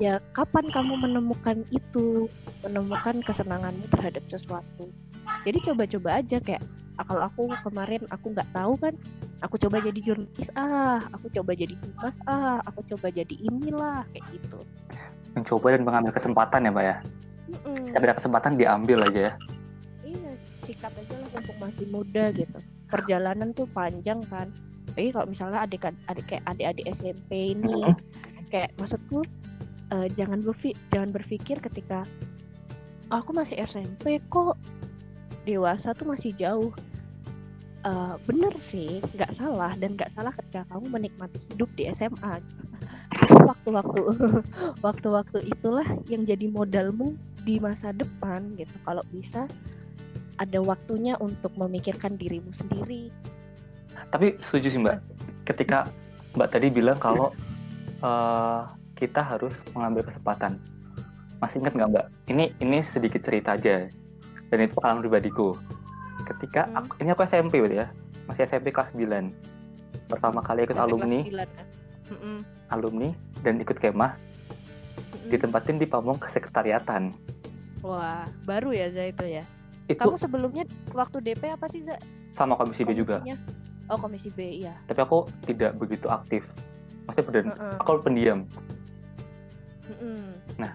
Ya 0.00 0.18
kapan 0.32 0.66
kamu 0.72 0.96
menemukan 0.96 1.64
itu, 1.68 2.26
menemukan 2.64 3.20
kesenanganmu 3.20 3.84
terhadap 3.92 4.24
sesuatu. 4.32 4.88
Jadi 5.44 5.58
coba-coba 5.64 6.20
aja 6.20 6.40
kayak 6.40 6.64
Ah, 7.02 7.04
kalau 7.10 7.22
aku 7.26 7.42
kemarin 7.66 8.02
aku 8.14 8.30
nggak 8.30 8.46
tahu 8.54 8.78
kan 8.78 8.94
aku 9.42 9.58
coba 9.58 9.82
jadi 9.82 9.98
jurnalis 9.98 10.54
ah 10.54 11.02
aku 11.10 11.34
coba 11.34 11.50
jadi 11.50 11.74
humas 11.74 12.14
ah 12.30 12.62
aku 12.62 12.86
coba 12.94 13.10
jadi 13.10 13.34
inilah 13.42 14.06
kayak 14.14 14.22
gitu. 14.30 14.62
Mencoba 15.34 15.74
dan 15.74 15.82
mengambil 15.82 16.14
kesempatan 16.14 16.62
ya 16.62 16.70
mbak 16.70 16.84
ya? 16.86 16.96
Mm 17.66 17.90
ada 17.98 18.14
kesempatan 18.14 18.54
diambil 18.54 19.02
aja 19.02 19.18
ya? 19.18 19.32
Iya 20.06 20.30
sikat 20.62 20.94
aja 20.94 21.14
lah 21.18 21.42
untuk 21.42 21.56
masih 21.58 21.86
muda 21.90 22.30
gitu. 22.38 22.58
Perjalanan 22.86 23.50
tuh 23.50 23.66
panjang 23.74 24.22
kan. 24.30 24.54
Tapi 24.94 25.10
kalau 25.10 25.26
misalnya 25.26 25.66
adik 25.66 25.82
adik 26.06 26.24
kayak 26.30 26.46
adik-adik 26.54 26.86
SMP 26.94 27.58
ini 27.58 27.82
kayak 28.46 28.70
maksudku 28.78 29.26
uh, 29.90 30.06
jangan 30.14 30.38
berpikir 30.38 30.78
jangan 30.94 31.10
berpikir 31.10 31.58
ketika 31.58 32.06
oh, 33.10 33.18
aku 33.18 33.34
masih 33.34 33.58
SMP 33.66 34.22
kok. 34.30 34.54
Dewasa 35.42 35.90
tuh 35.90 36.06
masih 36.06 36.30
jauh 36.38 36.70
uh, 37.86 38.14
bener 38.26 38.54
sih 38.58 39.02
nggak 39.14 39.32
salah 39.34 39.72
dan 39.78 39.94
nggak 39.94 40.10
salah 40.10 40.32
ketika 40.34 40.66
kamu 40.70 40.86
menikmati 40.90 41.38
hidup 41.52 41.70
di 41.74 41.90
SMA 41.92 42.42
waktu-waktu 43.30 44.02
waktu-waktu 44.86 45.38
itulah 45.46 45.86
yang 46.08 46.24
jadi 46.24 46.46
modalmu 46.48 47.14
di 47.42 47.58
masa 47.58 47.90
depan 47.90 48.54
gitu. 48.56 48.74
Kalau 48.86 49.02
bisa 49.10 49.46
ada 50.40 50.58
waktunya 50.64 51.14
untuk 51.20 51.54
memikirkan 51.54 52.16
dirimu 52.16 52.50
sendiri. 52.50 53.12
Tapi 54.10 54.40
setuju 54.40 54.66
sih 54.72 54.80
mbak. 54.80 54.98
Ketika 55.46 55.86
mbak 56.34 56.48
tadi 56.50 56.72
bilang 56.72 56.98
kalau 56.98 57.30
uh, 58.00 58.66
kita 58.96 59.20
harus 59.20 59.60
mengambil 59.76 60.06
kesempatan. 60.06 60.56
Masih 61.42 61.58
ingat 61.58 61.74
nggak 61.74 61.90
mbak? 61.90 62.06
Ini 62.30 62.44
ini 62.62 62.78
sedikit 62.86 63.20
cerita 63.22 63.58
aja 63.58 63.90
dan 64.52 64.58
itu 64.62 64.72
pengalaman 64.78 65.02
pribadiku 65.02 65.56
ketika 66.36 66.68
hmm. 66.68 66.78
aku, 66.78 66.92
ini 67.00 67.08
aku 67.12 67.22
SMP 67.28 67.54
berarti 67.60 67.78
ya 67.84 67.86
masih 68.26 68.42
SMP 68.46 68.70
kelas 68.70 68.94
9 68.94 70.08
pertama 70.08 70.40
kali 70.44 70.64
ikut 70.64 70.76
SMP 70.76 70.84
alumni. 70.88 71.20
hmm. 72.12 72.38
alumni 72.72 73.08
dan 73.40 73.54
ikut 73.60 73.76
kemah. 73.76 74.12
Hmm. 74.12 75.30
ditempatin 75.30 75.78
di 75.78 75.86
pamong 75.86 76.18
kesekretariatan. 76.18 77.14
Wah 77.80 78.26
baru 78.44 78.74
ya 78.74 78.90
Za 78.90 79.06
itu 79.08 79.24
ya? 79.24 79.42
Itu, 79.86 79.98
kamu 79.98 80.16
sebelumnya 80.18 80.64
waktu 80.92 81.18
DP 81.22 81.52
apa 81.54 81.66
sih 81.70 81.82
Za? 81.84 81.96
sama 82.32 82.56
komisi 82.56 82.82
B 82.82 82.96
juga. 82.96 83.20
Oh 83.90 83.98
komisi 84.00 84.32
B 84.32 84.64
iya. 84.64 84.74
Tapi 84.88 85.00
aku 85.04 85.28
tidak 85.44 85.76
begitu 85.76 86.08
aktif. 86.08 86.48
Maksudnya 87.06 87.24
pen 87.28 87.46
-hmm. 87.52 87.80
aku 87.80 87.90
pendiam. 88.02 88.38
-hmm. 89.88 90.26
nah 90.56 90.72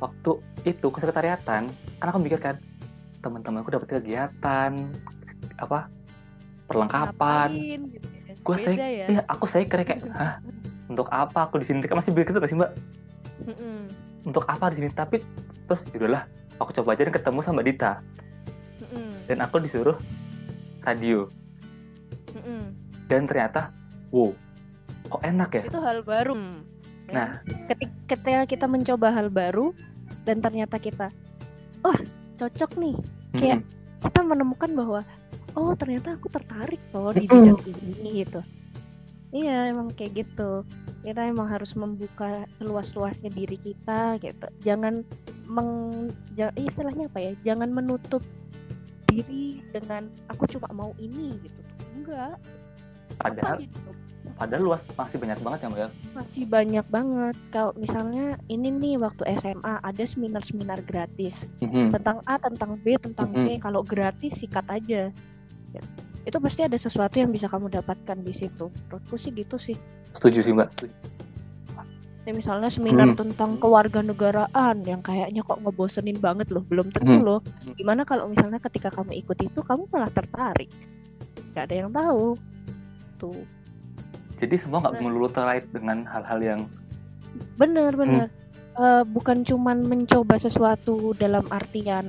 waktu 0.00 0.32
itu 0.64 0.86
kesekretariatan 0.88 1.62
kan 2.00 2.06
aku 2.08 2.18
mikir 2.20 2.40
kan 2.40 2.56
teman-temanku 3.20 3.68
dapat 3.68 4.00
kegiatan 4.00 4.72
apa 5.60 5.88
perlengkapan. 6.64 7.48
Gitu 7.52 8.08
ya. 8.08 8.34
gue 8.40 8.56
saya 8.56 8.76
ya? 8.76 9.06
iya 9.10 9.20
aku 9.28 9.44
saya 9.44 9.68
kayak 9.68 10.00
hah 10.16 10.40
untuk 10.88 11.06
apa? 11.12 11.48
Aku 11.48 11.60
di 11.60 11.66
sini. 11.68 11.84
Masih 11.84 12.12
begitu 12.16 12.40
gak 12.40 12.50
sih 12.50 12.56
mbak? 12.56 12.72
Mm 13.40 13.54
-mm. 13.56 13.78
untuk 14.28 14.44
apa 14.48 14.72
di 14.72 14.82
sini? 14.82 14.88
Tapi 14.92 15.20
terus 15.68 15.84
yaudahlah 15.92 16.24
aku 16.60 16.70
coba 16.80 16.96
aja 16.96 17.06
dan 17.06 17.14
ketemu 17.14 17.40
sama 17.44 17.60
Dita. 17.60 17.92
Mm 18.80 18.88
-mm. 18.88 19.10
dan 19.28 19.38
aku 19.44 19.60
disuruh 19.60 19.96
radio. 20.82 21.28
Mm 22.32 22.42
-mm. 22.42 22.62
dan 23.06 23.20
ternyata 23.28 23.60
wow 24.10 24.32
kok 25.10 25.22
enak 25.26 25.50
ya? 25.52 25.62
Itu 25.68 25.80
hal 25.82 26.00
baru. 26.06 26.34
Nah. 27.10 27.42
Ketika 28.06 28.46
kita 28.46 28.66
mencoba 28.70 29.10
hal 29.10 29.28
baru 29.34 29.74
dan 30.22 30.38
ternyata 30.38 30.78
kita 30.78 31.10
oh 31.82 31.96
cocok 32.40 32.70
nih. 32.80 32.96
Kayak 33.36 33.58
hmm. 33.60 33.68
kita 34.00 34.20
menemukan 34.24 34.70
bahwa 34.72 35.00
oh 35.58 35.72
ternyata 35.76 36.16
aku 36.16 36.32
tertarik 36.32 36.80
loh 36.96 37.12
di 37.12 37.28
bidang 37.28 37.60
ini 37.68 38.24
gitu. 38.24 38.40
Iya 39.30 39.70
emang 39.70 39.92
kayak 39.94 40.26
gitu. 40.26 40.64
Kita 41.04 41.22
emang 41.28 41.46
harus 41.46 41.76
membuka 41.78 42.48
seluas-luasnya 42.50 43.30
diri 43.30 43.60
kita 43.60 44.18
gitu. 44.18 44.46
Jangan 44.64 45.06
meng 45.46 45.70
istilahnya 46.58 47.06
apa 47.06 47.18
ya? 47.22 47.32
Jangan 47.52 47.70
menutup 47.70 48.24
diri 49.06 49.62
dengan 49.70 50.10
aku 50.30 50.46
cuma 50.50 50.70
mau 50.74 50.90
ini 50.98 51.36
gitu. 51.44 51.60
Enggak. 51.94 52.40
Padahal 53.20 53.62
gitu? 53.62 53.90
Padahal 54.40 54.62
luas 54.64 54.80
masih 54.96 55.20
banyak 55.20 55.38
banget 55.38 55.58
ya 55.60 55.68
Mbak 55.68 55.80
ya? 55.84 55.88
Masih 56.16 56.44
banyak 56.48 56.86
banget. 56.88 57.36
Kalau 57.52 57.72
misalnya 57.76 58.26
ini 58.48 58.72
nih 58.72 58.96
waktu 58.96 59.22
SMA 59.36 59.74
ada 59.78 60.00
seminar-seminar 60.00 60.80
gratis 60.82 61.44
mm-hmm. 61.60 61.92
tentang 61.92 62.24
A, 62.24 62.40
tentang 62.40 62.80
B, 62.80 62.96
tentang 62.96 63.36
mm-hmm. 63.36 63.52
C. 63.52 63.60
Kalau 63.60 63.84
gratis 63.84 64.32
sikat 64.40 64.64
aja. 64.66 65.12
itu 66.20 66.36
pasti 66.36 66.60
ada 66.60 66.76
sesuatu 66.76 67.16
yang 67.16 67.32
bisa 67.32 67.48
kamu 67.48 67.72
dapatkan 67.72 68.20
di 68.20 68.36
situ 68.36 68.68
menurutku 68.68 69.16
sih 69.16 69.32
gitu 69.32 69.56
sih 69.56 69.72
Setuju 70.12 70.44
sih 70.44 70.52
mbak. 70.52 70.68
ya 72.20 72.32
misalnya 72.36 72.68
seminar 72.68 73.08
Hmm. 73.08 73.18
tentang 73.24 73.56
kewarganegaraan 73.56 74.84
yang 74.84 75.00
kayaknya 75.00 75.40
kok 75.40 75.56
ngebosenin 75.64 76.20
banget 76.20 76.52
loh 76.52 76.60
belum 76.68 76.92
tentu 76.92 77.16
Hmm. 77.16 77.24
loh 77.24 77.40
gimana 77.72 78.04
kalau 78.04 78.28
misalnya 78.28 78.60
ketika 78.60 78.92
kamu 78.92 79.16
ikut 79.16 79.38
itu 79.40 79.60
kamu 79.64 79.88
malah 79.88 80.12
tertarik 80.12 80.68
nggak 81.50 81.64
ada 81.64 81.74
yang 81.74 81.90
tahu 81.90 82.36
tuh 83.16 83.40
Jadi 84.40 84.54
semua 84.56 84.80
nggak 84.80 84.96
melulu 84.98 85.28
terkait 85.28 85.68
dengan 85.68 86.02
hal-hal 86.04 86.40
yang 86.40 86.60
bener 87.54 87.92
bener. 87.92 88.26
Eh, 88.72 89.04
bukan 89.04 89.44
cuman 89.44 89.84
mencoba 89.84 90.34
sesuatu 90.36 91.12
dalam 91.14 91.44
artian 91.48 92.08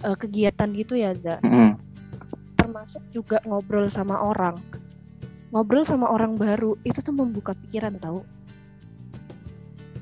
eh, 0.00 0.16
kegiatan 0.16 0.68
gitu 0.72 0.94
ya 0.94 1.14
Za. 1.14 1.38
Mm-mm. 1.40 1.78
termasuk 2.58 3.00
juga 3.08 3.38
ngobrol 3.42 3.88
sama 3.88 4.20
orang. 4.20 4.52
Ngobrol 5.48 5.86
sama 5.86 6.10
orang 6.10 6.34
baru 6.34 6.76
itu 6.82 7.00
tuh 7.00 7.14
membuka 7.14 7.56
pikiran 7.56 7.96
tahu 7.96 8.20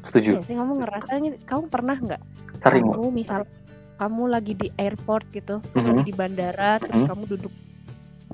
setuju. 0.03 0.39
ya 0.39 0.43
sih 0.43 0.55
kamu 0.55 0.73
ngerasanya 0.81 1.31
kamu 1.45 1.65
pernah 1.69 1.95
nggak? 1.95 2.23
Kamu 2.59 3.13
misal 3.13 3.47
kamu 3.97 4.23
lagi 4.27 4.53
di 4.55 4.69
airport 4.75 5.31
gitu 5.31 5.63
Mhm. 5.73 5.85
lagi 5.87 6.03
di 6.05 6.15
bandara 6.15 6.71
terus 6.79 7.01
Mhm. 7.01 7.09
kamu 7.09 7.23
duduk 7.29 7.53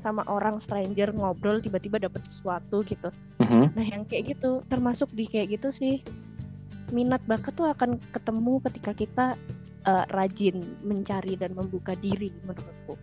sama 0.02 0.26
orang 0.26 0.58
stranger 0.58 1.10
ngobrol 1.10 1.58
tiba-tiba 1.58 1.96
dapat 1.98 2.20
sesuatu 2.20 2.82
gitu 2.82 3.08
Mhm. 3.38 3.72
nah 3.72 3.86
yang 3.86 4.02
kayak 4.02 4.34
gitu 4.34 4.60
termasuk 4.66 5.08
di 5.10 5.24
kayak 5.24 5.54
gitu 5.54 5.70
sih 5.70 6.02
minat 6.90 7.22
bakat 7.24 7.52
tuh 7.52 7.66
akan 7.66 7.96
ketemu 8.10 8.54
ketika 8.62 8.92
kita 8.92 9.26
eh, 9.82 10.04
rajin 10.08 10.56
mencari 10.80 11.34
dan 11.34 11.52
membuka 11.52 11.94
diri 11.94 12.30
menurutku 12.42 12.94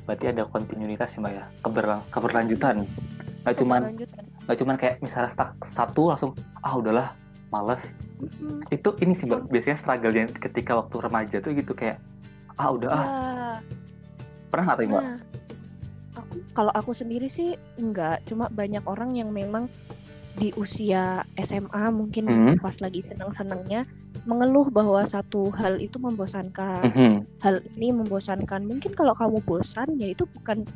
Berarti 0.00 0.24
ada 0.26 0.44
kontinuitas 0.44 1.12
ya 1.12 1.20
mbak 1.20 1.32
ya, 1.34 1.44
Keberlang- 1.60 2.06
keberlanjutan. 2.08 2.80
Nggak 3.38 3.54
cuman 3.54 3.80
Lanjutan. 3.86 4.24
nggak 4.42 4.56
cuman 4.56 4.74
kayak 4.74 4.94
misalnya 4.98 5.28
stuck 5.28 5.52
satu 5.62 6.08
langsung 6.08 6.32
ah 6.58 6.72
udahlah 6.72 7.12
males. 7.46 7.84
Mm-mm. 8.16 8.64
Itu 8.68 8.96
ini 8.98 9.12
sih 9.12 9.24
mbak 9.24 9.46
biasanya 9.46 9.76
struggle-nya 9.76 10.24
ketika 10.30 10.72
waktu 10.74 10.96
remaja 10.98 11.36
tuh 11.38 11.52
gitu 11.52 11.72
kayak 11.72 12.00
ah 12.54 12.68
udah 12.70 12.88
ah 12.88 12.96
Ya, 12.96 13.60
pernah 14.48 14.64
nggak 14.66 14.78
tuh 14.78 14.86
mbak? 14.88 15.02
Nah, 15.02 15.16
kalau 16.58 16.74
aku 16.74 16.90
sendiri 16.90 17.30
sih 17.30 17.54
enggak, 17.78 18.26
cuma 18.26 18.50
banyak 18.50 18.82
orang 18.82 19.14
yang 19.14 19.30
memang 19.30 19.70
di 20.34 20.50
usia 20.58 21.22
SMA 21.38 21.86
mungkin 21.94 22.26
Hmm. 22.26 22.54
pas 22.58 22.74
lagi 22.82 23.06
senang-senangnya 23.06 23.86
mengeluh 24.26 24.66
bahwa 24.66 25.06
satu 25.06 25.54
hal 25.54 25.78
itu 25.78 26.02
membosankan, 26.02 26.82
Mhm. 26.82 27.14
hal 27.46 27.62
ini 27.78 27.94
membosankan. 27.94 28.66
Mungkin 28.66 28.90
kalau 28.98 29.14
kamu 29.14 29.38
bosan 29.46 30.02
ya 30.02 30.10
itu 30.10 30.26
bukan 30.26 30.66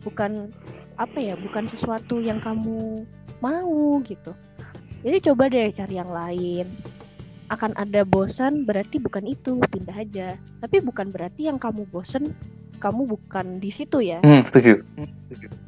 bukan 0.00 0.48
apa 0.96 1.18
ya, 1.20 1.36
bukan 1.36 1.68
sesuatu 1.68 2.24
yang 2.24 2.40
kamu 2.40 3.04
mau 3.44 4.00
gitu. 4.08 4.32
Jadi 5.04 5.18
coba 5.28 5.52
deh 5.52 5.68
cari 5.76 5.94
yang 6.00 6.08
lain. 6.08 6.66
Akan 7.52 7.76
ada 7.76 8.04
bosan 8.04 8.64
berarti 8.64 8.96
bukan 8.96 9.28
itu, 9.28 9.60
pindah 9.60 9.96
aja. 9.96 10.40
Tapi 10.64 10.80
bukan 10.80 11.12
berarti 11.12 11.52
yang 11.52 11.60
kamu 11.60 11.84
bosan 11.92 12.32
kamu 12.78 13.04
bukan 13.04 13.58
di 13.58 13.68
situ 13.68 14.00
ya. 14.00 14.22
Hmm, 14.22 14.46
setuju. 14.46 14.80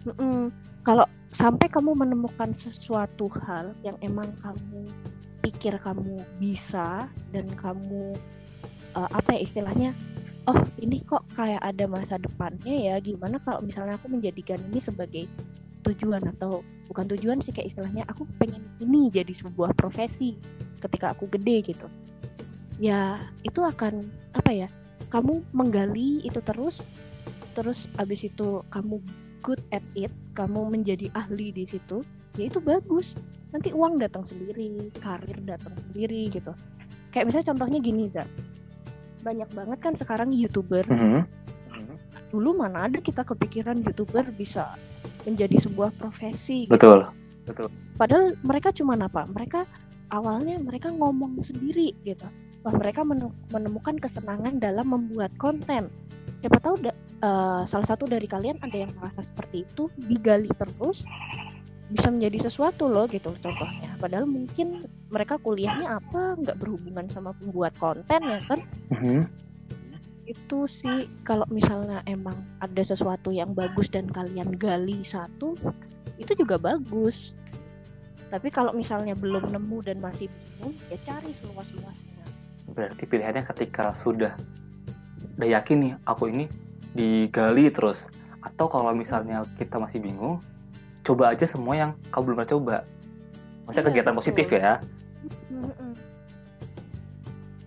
Mm-mm. 0.09 0.49
Kalau 0.87 1.05
sampai 1.31 1.69
kamu 1.69 1.93
menemukan 1.93 2.57
sesuatu 2.57 3.29
hal 3.45 3.77
yang 3.85 3.95
emang 4.01 4.27
kamu 4.41 4.89
pikir 5.45 5.77
kamu 5.81 6.21
bisa 6.41 7.09
dan 7.35 7.47
kamu 7.61 8.17
eh, 8.97 9.11
apa 9.13 9.37
ya 9.37 9.41
istilahnya, 9.45 9.91
oh 10.49 10.57
ini 10.81 11.05
kok 11.05 11.27
kayak 11.37 11.61
ada 11.61 11.85
masa 11.85 12.17
depannya 12.17 12.73
ya. 12.73 12.95
Gimana 13.03 13.37
kalau 13.45 13.61
misalnya 13.61 14.01
aku 14.01 14.09
menjadikan 14.09 14.57
ini 14.73 14.81
sebagai 14.81 15.25
tujuan 15.81 16.21
atau 16.37 16.61
bukan 16.93 17.09
tujuan 17.17 17.41
sih 17.41 17.53
kayak 17.57 17.73
istilahnya 17.73 18.05
aku 18.09 18.29
pengen 18.37 18.61
ini 18.85 19.09
jadi 19.09 19.33
sebuah 19.33 19.73
profesi 19.77 20.37
ketika 20.81 21.13
aku 21.13 21.29
gede 21.29 21.73
gitu. 21.73 21.87
Ya 22.81 23.21
itu 23.45 23.61
akan 23.61 24.05
apa 24.33 24.51
ya? 24.53 24.69
Kamu 25.11 25.43
menggali 25.51 26.23
itu 26.23 26.39
terus, 26.41 26.87
terus 27.59 27.91
abis 27.99 28.31
itu 28.31 28.63
kamu 28.71 29.03
good 29.43 29.61
at 29.75 29.83
it, 29.99 30.13
kamu 30.39 30.71
menjadi 30.71 31.11
ahli 31.13 31.51
di 31.51 31.67
situ, 31.67 32.07
ya 32.39 32.47
itu 32.47 32.63
bagus. 32.63 33.19
Nanti 33.51 33.75
uang 33.75 33.99
datang 33.99 34.23
sendiri, 34.23 34.95
karir 35.03 35.43
datang 35.43 35.75
sendiri 35.75 36.31
gitu. 36.31 36.55
Kayak 37.11 37.27
misalnya 37.27 37.47
contohnya 37.51 37.79
gini, 37.83 38.07
Za. 38.07 38.23
Banyak 39.27 39.51
banget 39.51 39.79
kan 39.83 39.95
sekarang 39.99 40.31
YouTuber. 40.31 40.87
Mhm. 40.87 41.27
Dulu 42.31 42.55
mana 42.55 42.87
ada 42.87 43.03
kita 43.03 43.27
kepikiran 43.27 43.83
YouTuber 43.83 44.31
bisa 44.39 44.71
menjadi 45.27 45.59
sebuah 45.67 45.91
profesi 45.99 46.71
gitu. 46.71 46.79
Betul. 46.79 47.11
Padahal 47.99 48.39
mereka 48.47 48.71
cuma 48.71 48.95
apa? 48.95 49.27
Mereka 49.27 49.67
awalnya 50.15 50.63
mereka 50.63 50.95
ngomong 50.95 51.43
sendiri 51.43 51.91
gitu. 52.07 52.31
Wah, 52.61 52.75
mereka 52.77 53.01
mene- 53.01 53.33
menemukan 53.49 53.97
kesenangan 53.97 54.61
dalam 54.61 54.85
membuat 54.93 55.33
konten. 55.41 55.89
Siapa 56.41 56.61
tahu 56.61 56.77
da- 56.85 56.97
eh, 57.21 57.63
salah 57.65 57.89
satu 57.89 58.05
dari 58.05 58.29
kalian 58.29 58.61
ada 58.61 58.77
yang 58.77 58.93
merasa 58.97 59.25
seperti 59.25 59.65
itu, 59.65 59.89
digali 59.97 60.49
terus 60.53 61.05
bisa 61.91 62.07
menjadi 62.07 62.47
sesuatu 62.47 62.87
loh 62.87 63.11
gitu 63.11 63.35
contohnya. 63.43 63.91
Padahal 63.99 64.25
mungkin 64.25 64.85
mereka 65.11 65.37
kuliahnya 65.43 65.99
apa 65.99 66.39
nggak 66.39 66.57
berhubungan 66.63 67.11
sama 67.11 67.35
pembuat 67.35 67.75
konten 67.81 68.21
ya 68.23 68.41
kan? 68.47 68.61
Mhm. 68.95 69.21
Itu 70.31 70.71
sih 70.71 71.11
kalau 71.27 71.43
misalnya 71.51 71.99
emang 72.07 72.39
ada 72.63 72.83
sesuatu 72.87 73.35
yang 73.35 73.51
bagus 73.51 73.91
dan 73.91 74.07
kalian 74.07 74.55
gali 74.55 75.03
satu, 75.03 75.59
itu 76.15 76.33
juga 76.39 76.61
bagus. 76.61 77.35
Tapi 78.31 78.47
kalau 78.55 78.71
misalnya 78.71 79.19
belum 79.19 79.51
nemu 79.51 79.79
dan 79.83 79.99
masih 79.99 80.31
bingung, 80.31 80.71
ya 80.87 80.95
cari 81.03 81.35
seluas-luasnya. 81.35 82.10
Berarti 82.71 83.03
pilihannya 83.05 83.43
ketika 83.47 83.93
sudah 83.97 84.35
udah 85.37 85.49
yakin 85.51 85.77
nih 85.81 85.93
aku 86.05 86.29
ini 86.29 86.45
digali 86.93 87.71
terus 87.71 88.05
atau 88.41 88.69
kalau 88.69 88.93
misalnya 88.93 89.41
kita 89.57 89.77
masih 89.77 89.97
bingung 89.99 90.37
coba 91.01 91.33
aja 91.33 91.49
semua 91.49 91.73
yang 91.73 91.91
kamu 92.09 92.23
belum 92.29 92.37
pernah 92.37 92.51
coba 92.51 92.77
maksudnya 93.65 93.81
Iya, 93.81 93.89
kegiatan 93.89 94.13
betul. 94.13 94.21
positif 94.21 94.47
ya. 94.51 94.73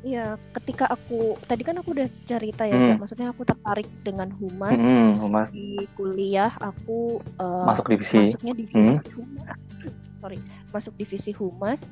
Iya, 0.04 0.36
ketika 0.60 0.92
aku 0.92 1.39
tadi 1.48 1.63
kan 1.63 1.80
aku 1.80 1.96
udah 1.96 2.08
cerita 2.28 2.68
ya, 2.68 2.76
Hmm. 2.76 3.00
Maksudnya 3.00 3.32
aku 3.32 3.48
tertarik 3.48 3.88
dengan 4.04 4.28
humas 4.36 4.76
Mhm, 4.76 5.32
Mas 5.32 5.50
di 5.50 5.80
kuliah, 5.96 6.52
aku 6.60 7.24
eh, 7.39 7.63
masuk 7.63 7.88
divisi 7.88 8.20
masuknya 8.20 8.54
divisi 8.54 8.92
Hmm. 8.92 9.00
humas. 9.16 9.58
Sorry, 10.20 10.39
masuk 10.70 10.94
divisi 11.00 11.32
humas. 11.32 11.88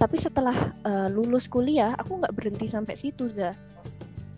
Tapi 0.00 0.16
setelah 0.16 0.56
eh, 0.80 1.08
lulus 1.12 1.44
kuliah, 1.44 1.92
aku 1.92 2.24
nggak 2.24 2.32
berhenti 2.32 2.64
sampai 2.72 2.96
situ, 2.96 3.28
za. 3.36 3.52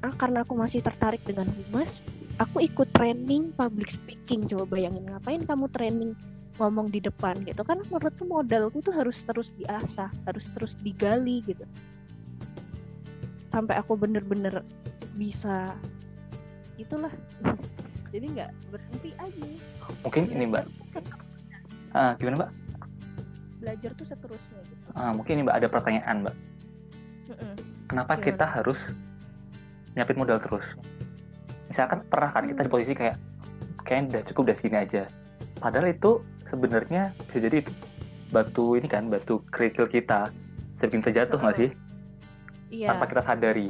Ah, 0.03 0.11
karena 0.11 0.42
aku 0.42 0.59
masih 0.59 0.83
tertarik 0.83 1.22
dengan 1.22 1.46
humas, 1.46 2.03
aku 2.35 2.66
ikut 2.66 2.90
training 2.90 3.55
public 3.55 3.94
speaking. 3.94 4.42
Coba 4.51 4.66
bayangin 4.66 5.07
ngapain 5.07 5.46
kamu 5.46 5.70
training 5.70 6.18
ngomong 6.61 6.92
di 6.92 7.01
depan 7.01 7.33
gitu 7.48 7.64
kan 7.64 7.81
menurutku 7.88 8.29
modalku 8.29 8.85
tuh 8.85 8.92
harus 8.92 9.16
terus 9.25 9.55
diasah, 9.57 10.11
harus 10.27 10.51
terus 10.53 10.75
digali 10.83 11.40
gitu. 11.46 11.64
Sampai 13.48 13.79
aku 13.79 13.94
bener-bener 13.94 14.66
bisa 15.14 15.70
itulah. 16.77 17.12
Jadi 18.12 18.27
nggak 18.29 18.51
berhenti 18.68 19.11
aja. 19.16 19.46
mungkin 20.05 20.25
ini 20.29 20.44
mbak. 20.51 20.66
Ah, 21.96 22.12
gimana 22.20 22.44
mbak 22.44 22.51
Belajar 23.62 23.90
tuh 23.96 24.05
seterusnya 24.05 24.61
gitu. 24.68 24.81
Ah, 24.92 25.11
mungkin 25.11 25.40
ini 25.40 25.42
mbak 25.42 25.57
ada 25.57 25.68
pertanyaan 25.68 26.16
mbak 26.22 26.37
Mm-mm. 27.28 27.52
kenapa 27.87 28.12
Gimana? 28.14 28.26
kita 28.28 28.44
harus 28.46 28.78
nyiapin 29.92 30.16
modal 30.16 30.37
terus 30.37 30.66
misalkan 31.66 32.05
pernah 32.07 32.31
kan 32.31 32.44
kita 32.44 32.61
di 32.61 32.64
Hmm. 32.64 32.74
posisi 32.76 32.92
kayak 32.92 33.16
kayaknya 33.83 34.05
udah 34.09 34.22
cukup 34.28 34.40
udah 34.44 34.57
segini 34.57 34.76
aja 34.78 35.02
padahal 35.57 35.88
itu 35.88 36.11
sebenarnya 36.44 37.02
bisa 37.24 37.38
jadi 37.40 37.57
itu 37.61 37.72
batu 38.28 38.76
ini 38.76 38.85
kan 38.85 39.09
batu 39.09 39.40
kerikil 39.48 39.87
kita 39.87 40.28
bisa 40.74 40.85
bikin 40.87 41.02
terjatuh 41.02 41.37
nggak 41.37 41.57
sih 41.57 41.70
Iya. 42.68 42.88
tanpa 42.88 43.05
kita 43.05 43.22
sadari 43.22 43.68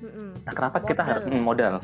mm-mm. 0.00 0.30
Nah, 0.44 0.52
kenapa 0.52 0.78
kita 0.80 1.00
Modal. 1.00 1.08
harus 1.08 1.22
mm, 1.24 1.42
modal? 1.42 1.74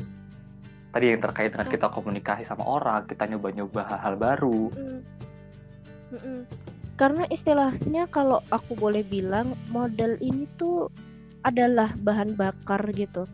Tadi 0.89 1.05
yang 1.09 1.19
terkait 1.19 1.49
dengan 1.49 1.65
kita 1.67 1.89
komunikasi 1.89 2.45
sama 2.45 2.63
orang, 2.63 3.01
kita 3.03 3.25
nyoba-nyoba 3.25 3.81
hal-hal 3.83 4.13
baru. 4.15 4.69
Mm. 6.13 6.41
Karena 6.93 7.25
istilahnya 7.27 8.05
kalau 8.07 8.39
aku 8.53 8.77
boleh 8.77 9.01
bilang 9.01 9.57
model 9.73 10.17
ini 10.21 10.45
tuh 10.55 10.93
adalah 11.41 11.91
bahan 11.97 12.37
bakar 12.37 12.85
gitu. 12.93 13.25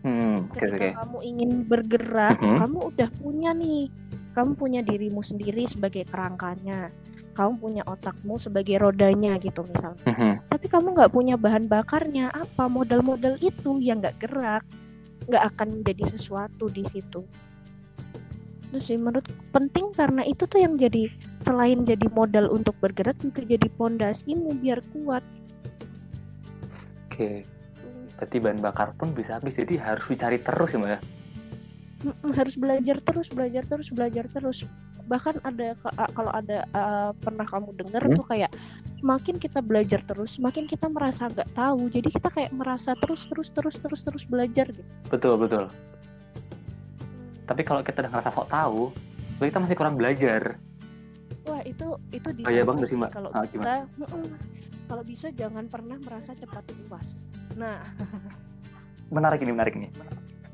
Hmm, 0.00 0.48
Ketika 0.50 0.76
oke. 0.76 0.96
kamu 0.96 1.18
ingin 1.24 1.50
bergerak, 1.64 2.40
Mhm. 2.40 2.58
kamu 2.64 2.78
udah 2.88 3.08
punya 3.20 3.50
nih, 3.52 3.92
kamu 4.32 4.50
punya 4.56 4.80
dirimu 4.80 5.20
sendiri 5.20 5.68
sebagai 5.68 6.08
kerangkanya, 6.08 6.88
kamu 7.36 7.52
punya 7.60 7.82
otakmu 7.84 8.40
sebagai 8.40 8.80
rodanya 8.80 9.36
gitu 9.38 9.60
misalnya. 9.64 10.04
Mhm. 10.08 10.32
Tapi 10.48 10.66
kamu 10.68 10.86
nggak 10.96 11.12
punya 11.12 11.36
bahan 11.36 11.68
bakarnya, 11.68 12.32
apa 12.32 12.64
modal-modal 12.66 13.36
itu 13.40 13.76
yang 13.78 14.00
nggak 14.00 14.16
gerak, 14.20 14.64
nggak 15.28 15.44
akan 15.54 15.68
menjadi 15.80 16.16
sesuatu 16.16 16.66
di 16.72 16.84
situ. 16.88 17.20
Itu 18.70 18.78
sih 18.78 18.96
menurut 19.02 19.26
penting 19.50 19.90
karena 19.90 20.22
itu 20.22 20.46
tuh 20.46 20.62
yang 20.62 20.78
jadi 20.78 21.10
selain 21.42 21.82
jadi 21.82 22.06
modal 22.14 22.54
untuk 22.54 22.78
bergerak 22.78 23.18
juga 23.18 23.42
jadi 23.42 23.66
pondasimu 23.74 24.54
biar 24.62 24.78
kuat. 24.94 25.26
Oke. 27.10 27.42
Berarti 28.14 28.36
bahan 28.38 28.60
bakar 28.62 28.94
pun 28.94 29.10
bisa 29.10 29.42
habis 29.42 29.58
jadi 29.58 29.74
harus 29.82 30.06
dicari 30.06 30.38
terus 30.38 30.70
ya 30.70 30.78
mbak 30.78 30.90
ya? 30.94 30.98
Harus 32.30 32.54
belajar 32.54 32.96
terus 33.02 33.26
belajar 33.34 33.62
terus 33.66 33.88
belajar 33.90 34.24
terus. 34.30 34.58
Bahkan 35.10 35.42
ada 35.42 35.74
kalau 36.14 36.30
ada 36.30 36.58
uh, 36.70 37.10
pernah 37.18 37.44
kamu 37.50 37.74
dengar 37.74 38.06
Hmm? 38.06 38.14
tuh 38.14 38.26
kayak 38.30 38.54
semakin 39.02 39.34
kita 39.42 39.58
belajar 39.58 40.00
terus 40.06 40.38
semakin 40.38 40.70
kita 40.70 40.86
merasa 40.86 41.26
nggak 41.26 41.50
tahu. 41.58 41.90
Jadi 41.90 42.08
kita 42.14 42.30
kayak 42.30 42.54
merasa 42.54 42.94
terus 42.94 43.26
terus 43.26 43.50
terus 43.50 43.74
terus 43.82 44.00
terus 44.06 44.24
belajar 44.30 44.70
gitu. 44.70 44.86
Betul 45.10 45.34
betul 45.42 45.66
tapi 47.50 47.66
kalau 47.66 47.82
kita 47.82 48.06
udah 48.06 48.10
ngerasa 48.14 48.30
sok 48.30 48.46
tahu 48.46 48.94
kita 49.42 49.58
masih 49.58 49.74
kurang 49.74 49.98
belajar. 49.98 50.62
Wah 51.50 51.64
itu 51.66 51.98
itu 52.14 52.28
di 52.30 52.46
Oh 52.46 52.52
iya 52.52 52.62
banget 52.62 52.92
sih, 52.92 52.94
Mbak. 52.94 53.10
kalau 53.10 53.30
Ah, 53.34 53.42
kita 53.42 53.88
kalau 54.86 55.02
bisa 55.02 55.34
jangan 55.34 55.66
pernah 55.66 55.98
merasa 55.98 56.30
cepat 56.38 56.62
puas. 56.86 57.08
Nah. 57.58 57.82
Menarik 59.16 59.42
ini 59.42 59.50
menarik 59.50 59.74
nih 59.74 59.90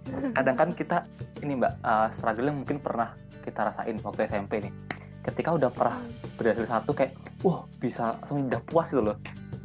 kadang 0.38 0.56
kan 0.56 0.68
kita 0.72 1.04
ini 1.44 1.58
mbak 1.58 1.82
uh, 1.84 2.08
struggle 2.14 2.48
yang 2.48 2.62
mungkin 2.62 2.78
pernah 2.80 3.12
kita 3.44 3.68
rasain 3.68 4.00
waktu 4.00 4.24
SMP 4.30 4.64
nih. 4.64 4.72
Ketika 5.20 5.52
udah 5.52 5.68
pernah 5.68 6.00
berhasil 6.38 6.64
satu 6.64 6.96
kayak 6.96 7.12
wah 7.44 7.68
bisa 7.76 8.16
langsung 8.22 8.48
udah 8.48 8.62
puas 8.64 8.88
gitu 8.88 9.02
loh. 9.02 9.18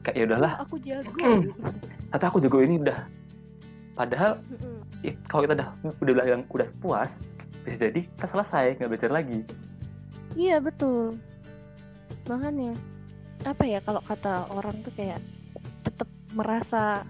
Kayak 0.04 0.16
ya 0.18 0.24
udahlah. 0.28 0.54
Aku 0.68 0.76
jago. 0.84 1.14
Hmm. 1.22 1.48
kata 2.12 2.28
aku 2.28 2.44
jago 2.44 2.60
ini 2.60 2.76
udah 2.84 3.21
padahal 4.02 4.42
Mm-mm. 4.50 4.82
i- 5.06 5.20
kalau 5.30 5.46
kita 5.46 5.54
udah 5.56 5.70
udah 6.02 6.14
bilang 6.18 6.44
udah 6.50 6.70
puas 6.82 7.22
bisa 7.62 7.78
jadi 7.78 8.02
kita 8.02 8.26
selesai 8.26 8.66
nggak 8.76 8.90
belajar 8.90 9.14
lagi 9.14 9.46
Iya 10.32 10.64
betul. 10.64 11.20
Makanya 12.24 12.72
apa 13.44 13.68
ya 13.68 13.84
kalau 13.84 14.00
kata 14.00 14.48
orang 14.48 14.80
tuh 14.80 14.96
kayak 14.96 15.20
tetap 15.84 16.08
merasa 16.32 17.04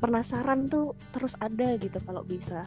penasaran 0.00 0.64
tuh 0.64 0.96
terus 1.12 1.36
ada 1.36 1.76
gitu 1.76 2.00
kalau 2.00 2.24
bisa. 2.24 2.64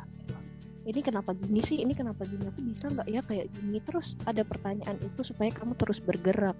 Ini 0.86 1.02
kenapa 1.02 1.34
gini 1.34 1.58
sih? 1.58 1.82
Ini 1.82 1.90
kenapa 1.98 2.22
gini? 2.22 2.46
Aku 2.46 2.62
bisa 2.62 2.86
nggak 2.86 3.08
ya 3.10 3.26
kayak 3.26 3.50
gini? 3.50 3.82
Terus 3.82 4.14
ada 4.30 4.46
pertanyaan 4.46 5.02
itu 5.02 5.26
supaya 5.26 5.50
kamu 5.50 5.74
terus 5.74 5.98
bergerak. 5.98 6.54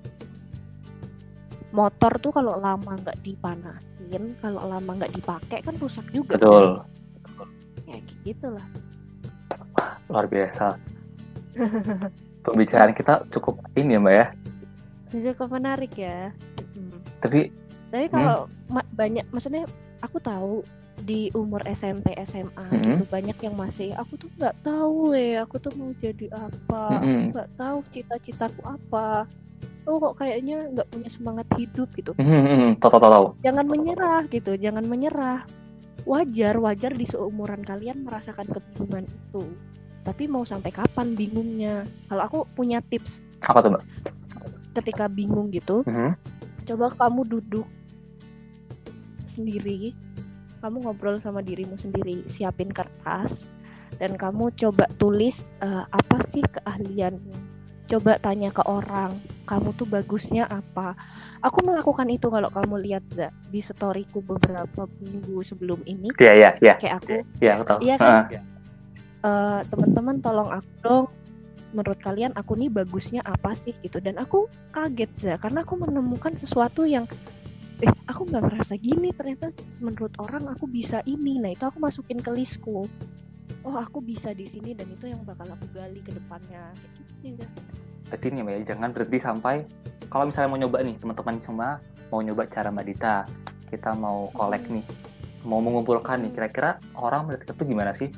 Motor 1.74 2.22
tuh 2.22 2.32
kalau 2.32 2.54
lama 2.56 2.94
nggak 2.94 3.18
dipanasin, 3.20 4.38
kalau 4.38 4.62
lama 4.64 4.92
nggak 4.94 5.10
dipakai 5.12 5.60
kan 5.60 5.74
rusak 5.76 6.06
juga. 6.08 6.38
betul 6.38 6.66
Ya 7.84 7.98
gitu 8.24 8.48
lah. 8.48 8.68
luar 10.06 10.26
biasa 10.26 10.78
pembicaraan 12.46 12.94
kita 12.94 13.26
cukup 13.30 13.58
ini 13.74 13.96
ya 13.96 14.00
mbak 14.00 14.14
ya 14.14 14.26
Cukup 15.10 15.50
menarik 15.52 15.94
ya. 15.94 16.30
Mm. 16.74 16.98
tapi 17.18 17.50
Tapi 17.90 18.06
kalau 18.08 18.46
ma- 18.68 18.90
banyak, 18.92 19.26
maksudnya 19.30 19.66
aku 20.00 20.18
tahu 20.18 20.62
di 21.00 21.30
umur 21.32 21.62
SMP 21.68 22.14
SMA 22.20 22.50
Mm-mm. 22.68 22.82
gitu 22.92 23.04
banyak 23.08 23.38
yang 23.40 23.54
masih 23.54 23.94
aku 23.94 24.14
tuh 24.16 24.30
nggak 24.36 24.56
tahu 24.62 25.14
ya 25.14 25.42
aku 25.42 25.58
tuh 25.58 25.74
mau 25.74 25.90
jadi 25.92 26.26
apa, 26.32 26.82
aku 26.92 27.06
Mm-mm. 27.06 27.30
nggak 27.32 27.50
tahu 27.56 27.78
cita-citaku 27.90 28.62
apa. 28.64 29.26
Oh 29.84 30.00
kok 30.00 30.24
kayaknya 30.24 30.64
nggak 30.72 30.88
punya 30.90 31.10
semangat 31.12 31.48
hidup 31.60 31.90
gitu. 31.94 32.12
hmm, 32.16 32.80
tahu 32.80 32.98
tahu 32.98 33.02
tahu 33.04 33.26
Jangan 33.44 33.66
menyerah 33.68 34.22
gitu, 34.32 34.56
jangan 34.56 34.84
menyerah. 34.88 35.44
Wajar, 36.04 36.56
wajar 36.60 36.92
di 36.92 37.04
seumuran 37.04 37.64
kalian 37.64 38.04
merasakan 38.04 38.48
kebingungan 38.48 39.08
itu. 39.08 39.44
Tapi 40.04 40.28
mau 40.28 40.44
sampai 40.44 40.72
kapan 40.72 41.16
bingungnya? 41.16 41.84
Kalau 42.08 42.24
aku 42.24 42.40
punya 42.56 42.84
tips 42.84 43.28
apa 43.44 43.60
tuh 43.60 43.72
mbak 43.76 43.84
ketika 44.74 45.06
bingung 45.06 45.52
gitu, 45.52 45.86
Mhm. 45.86 46.12
coba 46.66 46.90
kamu 46.98 47.22
duduk 47.30 47.68
sendiri 49.28 49.94
kamu 50.62 50.80
ngobrol 50.80 51.20
sama 51.20 51.42
dirimu 51.42 51.76
sendiri 51.76 52.24
siapin 52.26 52.72
kertas 52.72 53.50
dan 53.98 54.16
kamu 54.16 54.54
coba 54.56 54.88
tulis 54.96 55.52
eh, 55.60 55.84
apa 55.84 56.18
sih 56.24 56.40
keahlianmu 56.42 57.34
coba 57.90 58.16
tanya 58.18 58.48
ke 58.48 58.64
orang 58.64 59.12
kamu 59.54 59.70
tuh 59.78 59.86
bagusnya 59.86 60.50
apa. 60.50 60.98
Aku 61.46 61.62
melakukan 61.62 62.10
itu 62.10 62.26
kalau 62.26 62.50
kamu 62.50 62.76
lihat 62.82 63.06
Za, 63.14 63.30
di 63.54 63.62
storyku 63.62 64.26
beberapa 64.26 64.90
minggu 64.98 65.46
sebelum 65.46 65.78
ini. 65.86 66.10
Iya 66.18 66.34
iya 66.34 66.50
iya. 66.58 66.76
Kayak 66.82 66.96
aku. 67.06 67.18
Iya 67.38 67.54
tahu. 67.62 67.80
Iya 67.86 67.96
kan? 68.02 68.10
Heeh. 68.10 68.42
eh, 69.24 69.60
teman-teman 69.70 70.16
tolong 70.20 70.50
aku 70.50 70.72
dong. 70.82 71.06
Menurut 71.74 72.00
kalian 72.02 72.34
aku 72.38 72.54
nih 72.58 72.70
bagusnya 72.70 73.22
apa 73.26 73.54
sih 73.54 73.74
gitu. 73.86 74.02
Dan 74.02 74.18
aku 74.18 74.50
kaget 74.74 75.12
za 75.14 75.34
karena 75.38 75.62
aku 75.62 75.78
menemukan 75.78 76.34
sesuatu 76.38 76.86
yang 76.86 77.06
eh 77.82 77.92
aku 78.08 78.30
nggak 78.30 78.44
merasa 78.48 78.80
gini 78.80 79.12
ternyata 79.12 79.52
menurut 79.82 80.14
orang 80.22 80.50
aku 80.50 80.66
bisa 80.66 81.02
ini. 81.06 81.38
Nah 81.38 81.54
itu 81.54 81.66
aku 81.66 81.78
masukin 81.78 82.18
ke 82.22 82.30
listku. 82.34 82.86
Oh 83.64 83.76
aku 83.80 84.02
bisa 84.02 84.36
di 84.36 84.46
sini 84.50 84.76
dan 84.76 84.90
itu 84.90 85.10
yang 85.10 85.22
bakal 85.26 85.46
aku 85.50 85.66
gali 85.74 86.02
ke 86.02 86.14
depannya. 86.14 86.74
Kayak 86.78 86.92
gitu 86.98 87.14
sih 87.22 87.32
Za. 87.38 87.48
Berarti 88.10 88.28
nih 88.32 88.44
ya 88.44 88.76
jangan 88.76 88.90
berhenti 88.92 89.20
sampai 89.20 89.56
kalau 90.12 90.30
misalnya 90.30 90.50
mau 90.54 90.60
nyoba 90.62 90.78
nih 90.86 90.96
teman-teman 91.02 91.36
cuma 91.42 91.68
mau 92.14 92.22
nyoba 92.22 92.46
cara 92.46 92.70
mbak 92.70 92.86
Dita. 92.86 93.18
Kita 93.74 93.98
mau 93.98 94.30
collect 94.30 94.70
nih 94.70 94.86
mau 95.50 95.60
mengumpulkan 95.60 96.22
nih 96.24 96.32
kira-kira 96.32 96.78
orang 96.94 97.26
melihat 97.26 97.50
kita 97.50 97.54
tuh 97.58 97.66
gimana 97.66 97.92
sih? 97.92 98.14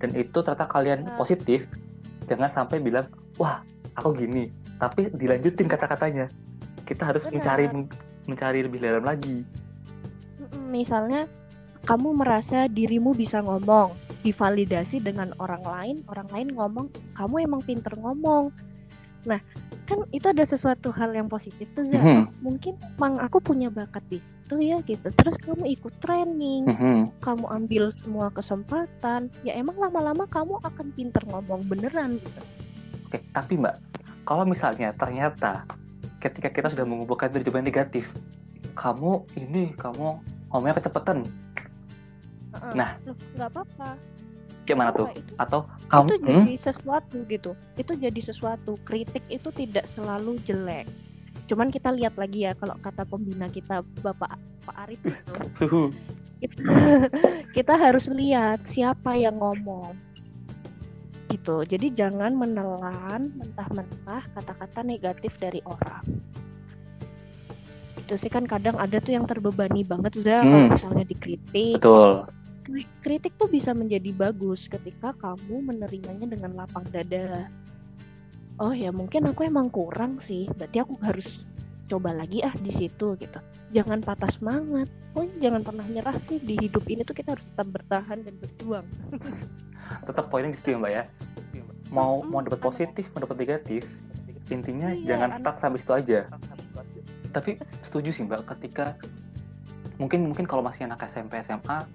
Dan 0.00 0.10
itu 0.16 0.38
ternyata 0.40 0.64
kalian 0.64 1.00
Nah. 1.04 1.16
positif 1.20 1.68
jangan 2.24 2.48
sampai 2.48 2.80
bilang 2.80 3.04
wah 3.36 3.60
aku 3.92 4.16
gini. 4.16 4.48
Tapi 4.80 5.12
dilanjutin 5.12 5.68
kata-katanya. 5.68 6.26
Kita 6.88 7.12
harus 7.12 7.28
Benar. 7.28 7.34
mencari 7.40 7.64
mencari 8.24 8.58
lebih 8.64 8.80
dalam 8.80 9.04
lagi. 9.04 9.44
Misalnya 10.72 11.28
kamu 11.84 12.16
merasa 12.16 12.64
dirimu 12.66 13.12
bisa 13.12 13.44
ngomong 13.44 13.92
divalidasi 14.24 15.04
dengan 15.04 15.36
orang 15.36 15.60
lain 15.60 15.96
orang 16.08 16.28
lain 16.32 16.48
ngomong 16.56 16.88
kamu 17.12 17.44
emang 17.44 17.60
pinter 17.60 17.92
ngomong 18.00 18.48
nah 19.24 19.40
kan 19.84 20.00
itu 20.16 20.24
ada 20.24 20.44
sesuatu 20.48 20.88
hal 20.96 21.12
yang 21.12 21.28
positif 21.28 21.68
tuh 21.76 21.84
Za. 21.84 22.00
Mhm, 22.00 22.40
mungkin 22.40 22.74
emang 22.96 23.20
aku 23.20 23.36
punya 23.44 23.68
bakat 23.68 24.00
di 24.08 24.16
situ 24.16 24.56
ya 24.64 24.80
gitu 24.80 25.12
terus 25.12 25.36
kamu 25.36 25.68
ikut 25.76 25.92
training 26.00 26.64
mhm. 26.64 27.12
kamu 27.20 27.44
ambil 27.52 27.92
semua 27.92 28.32
kesempatan 28.32 29.28
ya 29.44 29.52
emang 29.60 29.76
lama-lama 29.76 30.24
kamu 30.24 30.56
akan 30.64 30.86
pinter 30.96 31.20
ngomong 31.28 31.68
beneran 31.68 32.16
gitu 32.16 32.40
oke 33.04 33.18
tapi 33.36 33.60
mbak 33.60 33.76
kalau 34.24 34.48
misalnya 34.48 34.96
ternyata 34.96 35.68
ketika 36.16 36.48
kita 36.48 36.72
sudah 36.72 36.88
mengumpulkan 36.88 37.28
itu 37.36 37.52
jawaban 37.52 37.68
negatif 37.68 38.08
kamu 38.72 39.20
ini 39.36 39.76
kamu 39.76 40.16
ngomongnya 40.48 40.80
kecepatan 40.80 41.28
Heeh. 42.54 42.74
Nah. 42.78 42.90
Nggak 43.34 43.50
apa-apa 43.50 44.13
gimana 44.64 44.90
tuh? 44.90 45.08
Itu? 45.12 45.32
Atau 45.36 45.68
kamu 45.92 46.06
itu 46.08 46.16
hmm? 46.16 46.24
jadi 46.24 46.54
sesuatu 46.58 47.16
gitu. 47.28 47.50
Itu 47.76 47.92
jadi 47.94 48.20
sesuatu. 48.20 48.72
Kritik 48.82 49.24
itu 49.28 49.48
tidak 49.52 49.84
selalu 49.88 50.40
jelek. 50.42 50.88
Cuman 51.44 51.68
kita 51.68 51.92
lihat 51.92 52.16
lagi 52.16 52.48
ya 52.48 52.56
kalau 52.56 52.74
kata 52.80 53.04
pembina 53.04 53.46
kita 53.52 53.84
bapak 54.00 54.40
Pak 54.64 54.76
Arif 54.88 55.00
itu. 55.04 55.32
Kita, 56.44 56.60
kita 57.56 57.72
harus 57.72 58.04
lihat 58.12 58.68
siapa 58.68 59.16
yang 59.16 59.40
ngomong. 59.40 59.96
Gitu. 61.32 61.64
Jadi 61.64 61.88
jangan 61.96 62.36
menelan 62.36 63.32
mentah-mentah 63.32 64.28
kata-kata 64.36 64.84
negatif 64.84 65.32
dari 65.40 65.64
orang. 65.64 66.04
Itu 67.96 68.20
sih 68.20 68.28
kan 68.28 68.44
kadang 68.44 68.76
ada 68.76 69.00
tuh 69.00 69.16
yang 69.16 69.24
terbebani 69.24 69.88
banget 69.88 70.20
Za 70.20 70.44
kalau 70.44 70.68
Hmm. 70.68 70.76
misalnya 70.76 71.04
dikritik. 71.08 71.80
Betul 71.80 72.28
kritik 73.00 73.36
tuh 73.36 73.48
bisa 73.48 73.76
menjadi 73.76 74.10
bagus 74.16 74.66
ketika 74.66 75.12
kamu 75.20 75.72
menerimanya 75.72 76.26
dengan 76.26 76.64
lapang 76.64 76.84
dada. 76.88 77.48
Oh 78.60 78.72
ya 78.72 78.94
mungkin 78.94 79.28
aku 79.28 79.44
emang 79.44 79.68
kurang 79.68 80.22
sih, 80.22 80.46
berarti 80.54 80.78
aku 80.80 80.94
harus 81.02 81.44
coba 81.84 82.14
lagi 82.16 82.40
ah 82.40 82.54
di 82.54 82.72
situ 82.72 83.18
gitu. 83.18 83.38
Jangan 83.74 84.00
patah 84.00 84.30
semangat. 84.30 84.88
Oh 85.18 85.26
jangan 85.38 85.60
pernah 85.60 85.84
nyerah 85.84 86.16
sih 86.24 86.38
di 86.40 86.56
hidup 86.56 86.86
ini 86.88 87.04
tuh 87.04 87.14
kita 87.14 87.36
harus 87.36 87.44
tetap 87.44 87.68
bertahan 87.70 88.22
dan 88.24 88.34
berjuang. 88.40 88.86
tetap 90.08 90.24
poinnya 90.32 90.52
di 90.52 90.58
situ 90.58 90.68
ya 90.74 90.78
mbak 90.80 90.92
ya 90.92 91.04
mau 91.92 92.20
mau 92.24 92.40
dapat 92.42 92.60
positif 92.60 93.08
mau 93.14 93.20
dapat 93.24 93.36
negatif 93.44 93.82
intinya 94.52 94.92
Iya, 94.92 95.14
jangan 95.14 95.28
anak- 95.32 95.40
stuck 95.40 95.56
sampai 95.60 95.78
situ 95.80 95.92
aja 95.94 96.20
tapi 97.34 97.50
setuju 97.82 98.10
sih 98.14 98.22
mbak 98.26 98.46
ketika 98.56 98.94
mungkin 99.98 100.26
mungkin 100.26 100.46
kalau 100.46 100.62
masih 100.62 100.86
anak 100.86 101.06
SMP 101.10 101.38
SMA 101.42 101.86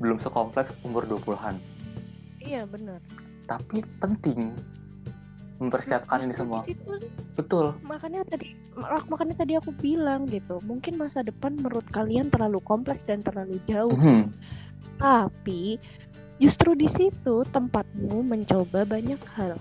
belum 0.00 0.18
sekompleks 0.18 0.74
umur 0.82 1.04
20-an 1.04 1.54
Iya 2.40 2.64
benar. 2.64 2.98
tapi 3.44 3.80
penting 3.98 4.50
mempersiapkan 5.56 6.22
ini 6.22 6.32
Justru 6.32 6.40
semua 6.40 6.60
di 6.62 6.72
situ 6.72 6.92
betul 7.34 7.66
makanya 7.82 8.24
tadi 8.24 8.56
mak- 8.72 9.04
makanya 9.06 9.34
tadi 9.36 9.52
aku 9.54 9.70
bilang 9.74 10.24
gitu 10.24 10.56
mungkin 10.62 10.96
masa 10.96 11.20
depan 11.20 11.52
menurut 11.54 11.84
kalian 11.86 12.26
terlalu 12.26 12.58
kompleks 12.60 13.04
dan 13.04 13.20
terlalu 13.20 13.60
jauh 13.64 13.92
Mhm. 13.92 14.32
tapi 14.96 15.76
justru 16.36 16.72
di 16.72 16.88
situ 16.88 17.44
tempatmu 17.44 18.22
mencoba 18.22 18.88
banyak 18.88 19.20
hal 19.34 19.60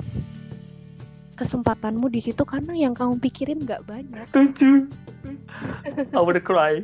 kesempatanmu 1.34 2.08
di 2.08 2.20
situ 2.22 2.44
karena 2.44 2.74
yang 2.78 2.92
kamu 2.92 3.16
pikirin 3.18 3.60
nggak 3.60 3.84
banyak 3.86 4.24
Setuju. 4.26 4.88
I 6.12 6.16
wanna 6.16 6.40
cry. 6.40 6.84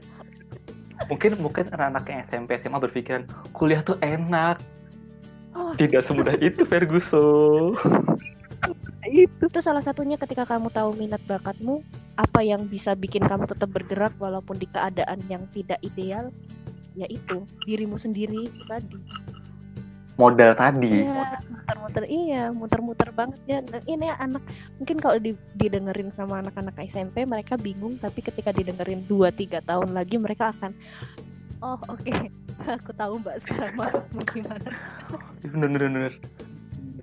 Mungkin 1.11 1.37
mungkin 1.43 1.65
anak-anak 1.71 2.03
yang 2.07 2.19
SMP 2.23 2.49
SMA 2.59 2.79
berpikiran 2.79 3.23
kuliah 3.51 3.83
tuh 3.83 3.99
enak. 3.99 4.59
Oh. 5.55 5.71
Tidak 5.75 6.03
semudah 6.03 6.35
itu 6.39 6.67
Ferguson. 6.67 7.75
itu 9.05 9.45
tuh 9.47 9.61
salah 9.61 9.85
satunya 9.85 10.17
ketika 10.17 10.49
kamu 10.49 10.73
tahu 10.73 10.97
minat 10.97 11.21
bakatmu 11.29 11.85
apa 12.17 12.41
yang 12.41 12.65
bisa 12.65 12.97
bikin 12.97 13.21
kamu 13.21 13.45
tetap 13.45 13.69
bergerak 13.69 14.17
walaupun 14.17 14.57
di 14.57 14.65
keadaan 14.65 15.21
yang 15.29 15.45
tidak 15.53 15.77
ideal 15.85 16.33
yaitu 16.97 17.45
dirimu 17.67 18.01
sendiri 18.01 18.49
itu 18.49 18.61
tadi 18.65 18.97
Modal 20.15 20.55
tadi. 20.55 21.03
Iya, 21.03 21.39
muter-muter 21.43 22.03
iya, 22.07 22.43
muter-muter 22.51 23.09
banget 23.11 23.39
ya. 23.43 23.59
Dan 23.59 23.81
ini 23.83 24.07
anak 24.07 24.43
mungkin 24.79 24.97
kalau 25.03 25.19
di- 25.19 25.35
didengerin 25.59 26.15
sama 26.15 26.39
anak-anak 26.39 26.75
SMP 26.87 27.27
mereka 27.27 27.59
bingung, 27.59 27.99
tapi 27.99 28.23
ketika 28.23 28.55
didengerin 28.55 29.03
2 29.03 29.27
3 29.35 29.59
tahun 29.59 29.91
lagi 29.91 30.15
mereka 30.15 30.55
akan 30.55 30.71
Oh, 31.63 31.79
oke. 31.87 32.11
Aku 32.79 32.91
tahu 32.93 33.17
Mbak 33.23 33.37
sekarang 33.41 33.73
maksudmu 33.79 34.21
gimana. 34.27 34.69
Bener 35.43 35.67
bener 35.71 35.89
bener. 35.91 36.13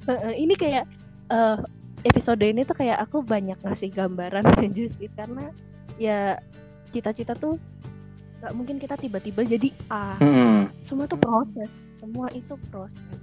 Heeh, 0.08 0.32
ini 0.38 0.54
kayak 0.54 0.84
eh, 1.32 1.56
episode 2.04 2.42
ini 2.42 2.62
tuh 2.62 2.76
kayak 2.76 2.98
aku 3.00 3.22
banyak 3.22 3.58
ngasih 3.62 3.90
gambaran 3.90 4.44
aja 4.62 4.84
sih 4.98 5.10
karena 5.14 5.44
ya 5.96 6.36
cita-cita 6.92 7.32
tuh 7.36 7.56
nggak 8.42 8.52
mungkin 8.58 8.76
kita 8.82 8.98
tiba-tiba 8.98 9.46
jadi 9.46 9.68
A. 9.88 10.18
Hmm. 10.18 10.66
Semua 10.82 11.06
tuh 11.06 11.18
proses, 11.18 11.70
semua 12.02 12.26
itu 12.34 12.58
proses. 12.66 13.22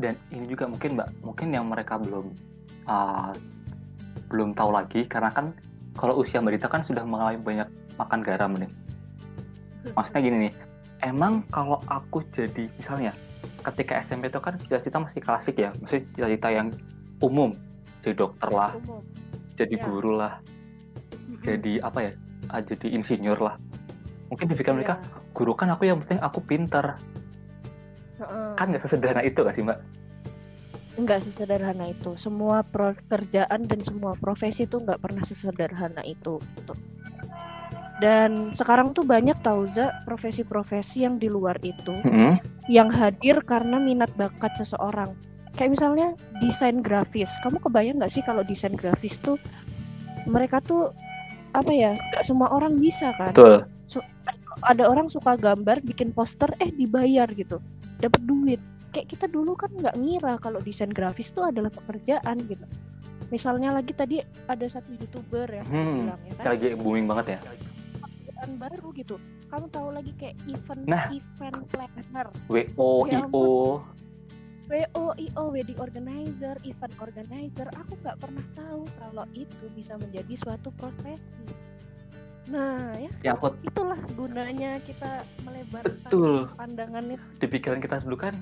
Dan 0.00 0.16
ini 0.32 0.48
juga 0.48 0.64
mungkin 0.64 0.96
mbak, 0.96 1.08
mungkin 1.20 1.48
yang 1.52 1.68
mereka 1.68 2.00
belum 2.00 2.32
uh, 2.88 3.30
belum 4.32 4.56
tahu 4.56 4.72
lagi 4.72 5.04
karena 5.04 5.28
kan 5.28 5.52
kalau 5.92 6.18
usia 6.24 6.40
mbak 6.40 6.56
Dita 6.56 6.72
kan 6.72 6.80
sudah 6.80 7.04
mengalami 7.04 7.38
banyak 7.38 7.68
makan 8.00 8.20
garam 8.24 8.56
nih. 8.56 8.72
Maksudnya 9.92 10.20
gini 10.24 10.36
nih, 10.48 10.52
emang 11.04 11.44
kalau 11.52 11.76
aku 11.86 12.24
jadi 12.32 12.72
misalnya 12.80 13.12
ketika 13.60 14.00
SMP 14.00 14.32
itu 14.32 14.40
kan 14.40 14.56
cita-cita 14.56 14.96
masih 14.96 15.20
klasik 15.20 15.60
ya, 15.60 15.70
maksudnya 15.76 16.08
cita-cita 16.16 16.48
yang 16.50 16.68
umum, 17.20 17.52
jadi 18.00 18.16
dokter 18.16 18.48
lah, 18.48 18.72
Umum. 18.76 19.04
jadi 19.56 19.76
Ya. 19.76 19.84
guru 19.84 20.12
lah, 20.16 20.40
jadi 21.44 21.80
apa 21.84 21.98
ya, 22.08 22.12
ah, 22.48 22.60
jadi 22.64 22.86
insinyur 22.96 23.38
lah. 23.40 23.56
Mungkin 24.32 24.48
di 24.48 24.54
pikiran 24.56 24.76
mereka, 24.80 24.96
Iya. 25.00 25.32
guru 25.36 25.52
kan 25.52 25.68
aku 25.72 25.84
yang 25.88 26.00
penting 26.00 26.20
aku 26.20 26.40
pinter, 26.44 26.96
Heeh. 28.20 28.50
kan 28.54 28.66
nggak 28.70 28.82
sesederhana 28.86 29.22
itu 29.26 29.38
gak 29.42 29.54
sih 29.56 29.64
mbak? 29.66 29.78
nggak 30.94 31.20
sesederhana 31.26 31.90
itu 31.90 32.14
semua 32.14 32.62
pekerjaan 32.62 33.66
dan 33.66 33.80
semua 33.82 34.14
profesi 34.14 34.62
tuh 34.70 34.78
nggak 34.86 35.02
pernah 35.02 35.26
sesederhana 35.26 36.06
itu 36.06 36.38
gitu. 36.38 36.74
dan 37.98 38.54
sekarang 38.54 38.94
tuh 38.94 39.02
banyak 39.02 39.34
tau 39.42 39.66
za 39.66 39.90
profesi-profesi 40.06 41.02
yang 41.02 41.18
di 41.18 41.26
luar 41.26 41.58
itu 41.66 41.94
Mm-mm. 42.06 42.38
yang 42.70 42.94
hadir 42.94 43.42
karena 43.42 43.82
minat 43.82 44.10
bakat 44.14 44.54
seseorang 44.54 45.10
kayak 45.58 45.74
misalnya 45.74 46.14
desain 46.38 46.78
grafis 46.78 47.30
kamu 47.42 47.58
kebayang 47.58 47.98
nggak 47.98 48.14
sih 48.14 48.22
kalau 48.22 48.46
desain 48.46 48.74
grafis 48.78 49.18
tuh 49.18 49.34
mereka 50.30 50.62
tuh 50.62 50.94
apa 51.54 51.70
ya 51.70 51.94
nggak 51.94 52.22
semua 52.22 52.50
orang 52.54 52.78
bisa 52.78 53.10
kan 53.18 53.34
Betul. 53.34 53.66
ada 54.62 54.84
orang 54.86 55.10
suka 55.10 55.34
gambar 55.34 55.82
bikin 55.82 56.14
poster 56.14 56.50
eh 56.62 56.70
dibayar 56.70 57.26
gitu 57.34 57.58
dapat 58.04 58.22
duit. 58.22 58.60
Kayak 58.92 59.08
kita 59.10 59.26
dulu 59.26 59.56
kan 59.56 59.72
nggak 59.72 59.96
ngira 59.96 60.34
kalau 60.38 60.60
desain 60.60 60.92
grafis 60.92 61.32
itu 61.32 61.40
adalah 61.42 61.72
pekerjaan 61.72 62.36
gitu. 62.44 62.62
Misalnya 63.32 63.74
lagi 63.74 63.90
tadi 63.90 64.20
ada 64.46 64.66
satu 64.68 64.92
youtuber 64.94 65.48
yang 65.50 65.66
Hmm, 65.66 65.94
bilang 65.98 66.20
ya 66.22 66.32
kan 66.38 66.44
Lagi 66.54 66.66
booming 66.76 67.06
banget 67.08 67.26
ya. 67.34 67.38
pekerjaan 67.98 68.50
baru 68.60 68.88
gitu. 68.94 69.16
Kamu 69.48 69.66
tahu 69.70 69.88
lagi 69.90 70.12
kayak 70.14 70.36
event 70.46 70.82
Nah. 70.84 71.04
event 71.10 71.58
planner. 71.66 72.26
WO, 72.46 72.90
Ya 73.08 73.24
IO, 73.24 73.82
WO, 74.64 75.04
IO, 75.14 75.44
wedding 75.50 75.76
organizer, 75.76 76.56
event 76.62 76.94
organizer, 76.96 77.68
aku 77.74 77.92
nggak 78.00 78.16
pernah 78.16 78.46
tahu 78.54 78.82
kalau 78.96 79.24
itu 79.32 79.64
bisa 79.74 79.98
menjadi 79.98 80.34
suatu 80.38 80.70
profesi. 80.72 81.44
Nah, 82.44 82.76
ya. 82.94 83.10
Yang 83.22 83.34
aku 83.38 83.46
itulah 83.62 84.00
gunanya 84.12 84.76
kita 84.82 85.10
melebarkan 85.42 85.88
betul. 85.88 86.34
pandangannya 86.52 87.16
di 87.34 87.46
pikiran 87.46 87.80
kita 87.80 88.04
dulu 88.04 88.16
kan 88.20 88.34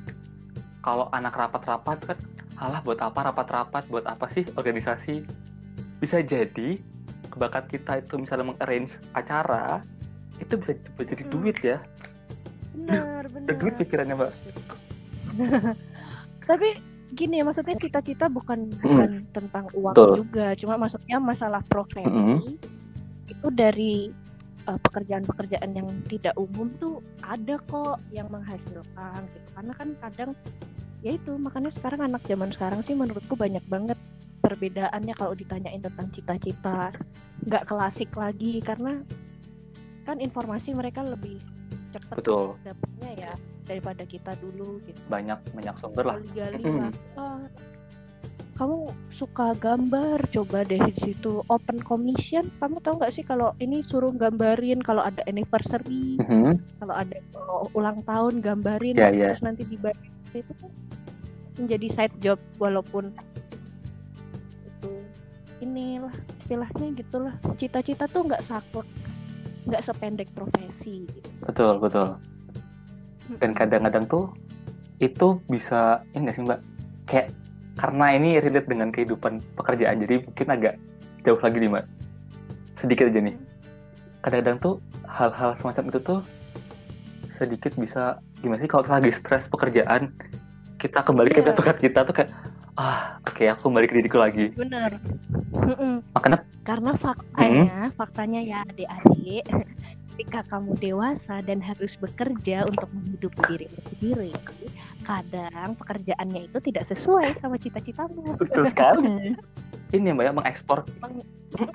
kalau 0.81 1.07
anak 1.11 1.31
rapat-rapat 1.33 1.99
kan 2.03 2.19
alah 2.59 2.83
buat 2.83 2.99
apa 2.99 3.21
rapat-rapat? 3.25 3.83
Buat 3.87 4.07
apa 4.07 4.27
sih 4.29 4.43
organisasi? 4.53 5.23
Bisa 5.99 6.19
jadi 6.19 6.79
bakat 7.33 7.71
kita 7.71 8.03
itu 8.03 8.19
misalnya 8.19 8.45
mengarrange 8.45 8.99
acara 9.13 9.81
itu 10.37 10.55
bisa 10.57 10.75
jadi 10.99 11.23
Hmm. 11.23 11.33
duit 11.33 11.57
ya. 11.61 11.79
Benar 12.75 13.23
benar. 13.33 13.55
duit 13.55 13.75
pikirannya 13.77 14.15
mbak. 14.17 14.33
Tapi 16.51 16.69
gini 17.13 17.39
ya 17.39 17.45
maksudnya 17.45 17.77
cita-cita 17.77 18.27
bukan 18.27 18.73
bukan 18.75 19.11
tentang 19.31 19.69
uang 19.73 19.93
Betul. 19.93 20.13
juga 20.25 20.57
cuma 20.57 20.75
maksudnya 20.77 21.21
masalah 21.21 21.61
profesi 21.63 22.41
itu 23.29 23.47
dari 23.53 24.11
eh, 24.67 24.79
pekerjaan-pekerjaan 24.83 25.71
yang 25.75 25.89
tidak 26.09 26.35
umum 26.39 26.71
tuh 26.79 27.03
ada 27.23 27.59
kok 27.69 28.03
yang 28.11 28.29
menghasilkan 28.31 29.21
gitu. 29.33 29.49
Karena 29.55 29.73
kan 29.77 29.89
kadang 29.99 30.31
ya 31.03 31.19
itu 31.19 31.35
makanya 31.35 31.71
sekarang 31.75 32.07
anak 32.07 32.23
zaman 32.27 32.51
sekarang 32.55 32.81
sih 32.87 32.95
menurutku 32.95 33.35
banyak 33.35 33.63
banget 33.67 33.99
perbedaannya 34.43 35.15
kalau 35.15 35.35
ditanyain 35.35 35.83
tentang 35.83 36.09
cita-cita. 36.11 36.91
Nggak 37.47 37.65
klasik 37.67 38.11
lagi 38.15 38.63
karena 38.63 39.03
kan 40.03 40.19
informasi 40.19 40.75
mereka 40.75 41.07
lebih 41.07 41.39
cepat 41.95 42.17
Betul. 42.19 42.59
dapatnya 42.67 43.11
ya 43.29 43.33
daripada 43.63 44.03
kita 44.03 44.33
dulu 44.43 44.83
gitu. 44.87 44.99
Banyak 45.07 45.39
banyak 45.55 45.75
sumber 45.79 46.05
lah. 46.05 46.17
Gali-gali 46.19 46.63
lah. 46.67 46.93
Ah, 47.15 47.43
kamu 48.63 48.87
suka 49.11 49.59
gambar, 49.59 50.23
coba 50.31 50.63
deh 50.63 50.79
di 50.79 50.95
situ 50.95 51.43
open 51.51 51.83
commission. 51.83 52.47
Kamu 52.63 52.79
tahu 52.79 53.03
nggak 53.03 53.11
sih 53.11 53.27
kalau 53.27 53.51
ini 53.59 53.83
suruh 53.83 54.15
gambarin 54.15 54.79
kalau 54.79 55.03
ada 55.03 55.19
anniversary, 55.27 56.15
Mhm. 56.23 56.79
kalau 56.79 56.95
ada 56.95 57.19
ulang 57.75 57.99
tahun 58.07 58.39
gambarin, 58.39 58.95
Ya, 58.95 59.11
ya. 59.11 59.35
terus 59.35 59.43
nanti 59.43 59.67
dibayar 59.67 59.99
itu 60.31 60.55
kan 60.63 60.71
menjadi 61.59 61.87
side 61.91 62.17
job 62.23 62.39
walaupun 62.63 63.11
itu 64.63 64.91
inilah 65.59 66.15
istilahnya 66.39 66.87
gitulah. 66.95 67.35
Cita-cita 67.59 68.07
tuh 68.07 68.31
nggak 68.31 68.47
saklek, 68.47 68.87
nggak 69.67 69.83
sependek 69.83 70.31
profesi. 70.31 71.03
Gitu. 71.11 71.29
betul 71.43 71.83
betul 71.83 72.15
dan 73.43 73.51
kadang-kadang 73.51 74.07
tuh 74.07 74.31
itu 75.03 75.43
bisa 75.51 76.07
ini 76.15 76.31
nggak 76.31 76.35
sih 76.39 76.45
mbak 76.47 76.61
kayak 77.11 77.29
karena 77.77 78.07
ini 78.15 78.37
relate 78.39 78.69
dengan 78.69 78.89
kehidupan 78.93 79.41
pekerjaan 79.57 79.97
jadi 80.05 80.15
mungkin 80.25 80.47
agak 80.51 80.75
jauh 81.23 81.41
lagi 81.41 81.57
nih 81.59 81.71
mbak 81.73 81.85
sedikit 82.77 83.09
aja 83.09 83.21
nih 83.23 83.37
kadang-kadang 84.23 84.57
tuh 84.61 84.75
hal-hal 85.09 85.51
semacam 85.57 85.85
itu 85.91 85.99
tuh 86.03 86.21
sedikit 87.27 87.73
bisa 87.75 88.21
gimana 88.39 88.61
sih 88.61 88.71
kalau 88.71 88.85
lagi 88.87 89.11
stres 89.11 89.49
pekerjaan 89.49 90.13
kita 90.79 91.01
kembali 91.01 91.31
ke 91.31 91.41
Iya. 91.43 91.55
bakat 91.55 91.77
kita 91.79 92.03
tuh 92.03 92.15
kayak 92.15 92.31
ah 92.75 93.19
oke 93.23 93.43
aku 93.47 93.71
kembali 93.71 93.87
ke 93.87 93.95
diriku 94.03 94.19
lagi 94.19 94.51
Bener. 94.55 94.99
Mm-mm. 95.53 96.03
makanya 96.17 96.41
Karena 96.63 96.95
faktanya, 96.95 97.91
faktanya 97.99 98.39
ya 98.39 98.63
adik-adik, 98.63 99.43
ketika 100.15 100.47
kamu 100.47 100.79
dewasa 100.79 101.43
dan 101.43 101.59
harus 101.59 101.99
bekerja 101.99 102.71
untuk 102.71 102.87
menghidupi 102.95 103.43
dirimu 103.51 103.79
sendiri, 103.91 104.31
kadang 105.03 105.75
pekerjaannya 105.77 106.49
itu 106.49 106.59
tidak 106.63 106.85
sesuai 106.87 107.35
sama 107.43 107.59
cita-citamu. 107.59 108.39
betul 108.39 108.65
sekali 108.71 109.35
ini 109.97 110.09
ya 110.09 110.15
mbak 110.17 110.25
ya 110.25 110.33
mengekspor. 110.33 110.79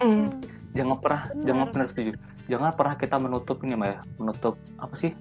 Hmm, 0.02 0.26
jangan 0.74 0.98
pernah 0.98 1.22
Benar. 1.30 1.44
jangan 1.46 1.66
pernah 1.70 1.88
setuju 1.92 2.12
jangan 2.48 2.72
pernah 2.74 2.96
kita 2.98 3.16
menutup 3.22 3.58
ini 3.62 3.74
mbak 3.78 3.90
ya 3.94 4.00
menutup 4.18 4.56
apa 4.80 4.96
sih 4.98 5.12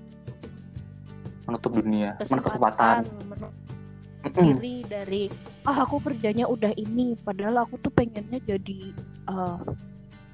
menutup 1.46 1.70
dunia 1.76 2.10
menutup 2.26 2.50
kesempatan 2.50 3.04
menutup 3.04 4.42
diri 4.42 4.76
dari 4.82 5.22
ah 5.62 5.86
aku 5.86 6.02
kerjanya 6.02 6.50
udah 6.50 6.74
ini, 6.74 7.14
padahal 7.22 7.62
aku 7.62 7.78
tuh 7.78 7.94
pengennya 7.94 8.42
jadi 8.42 8.90
eh, 9.30 9.58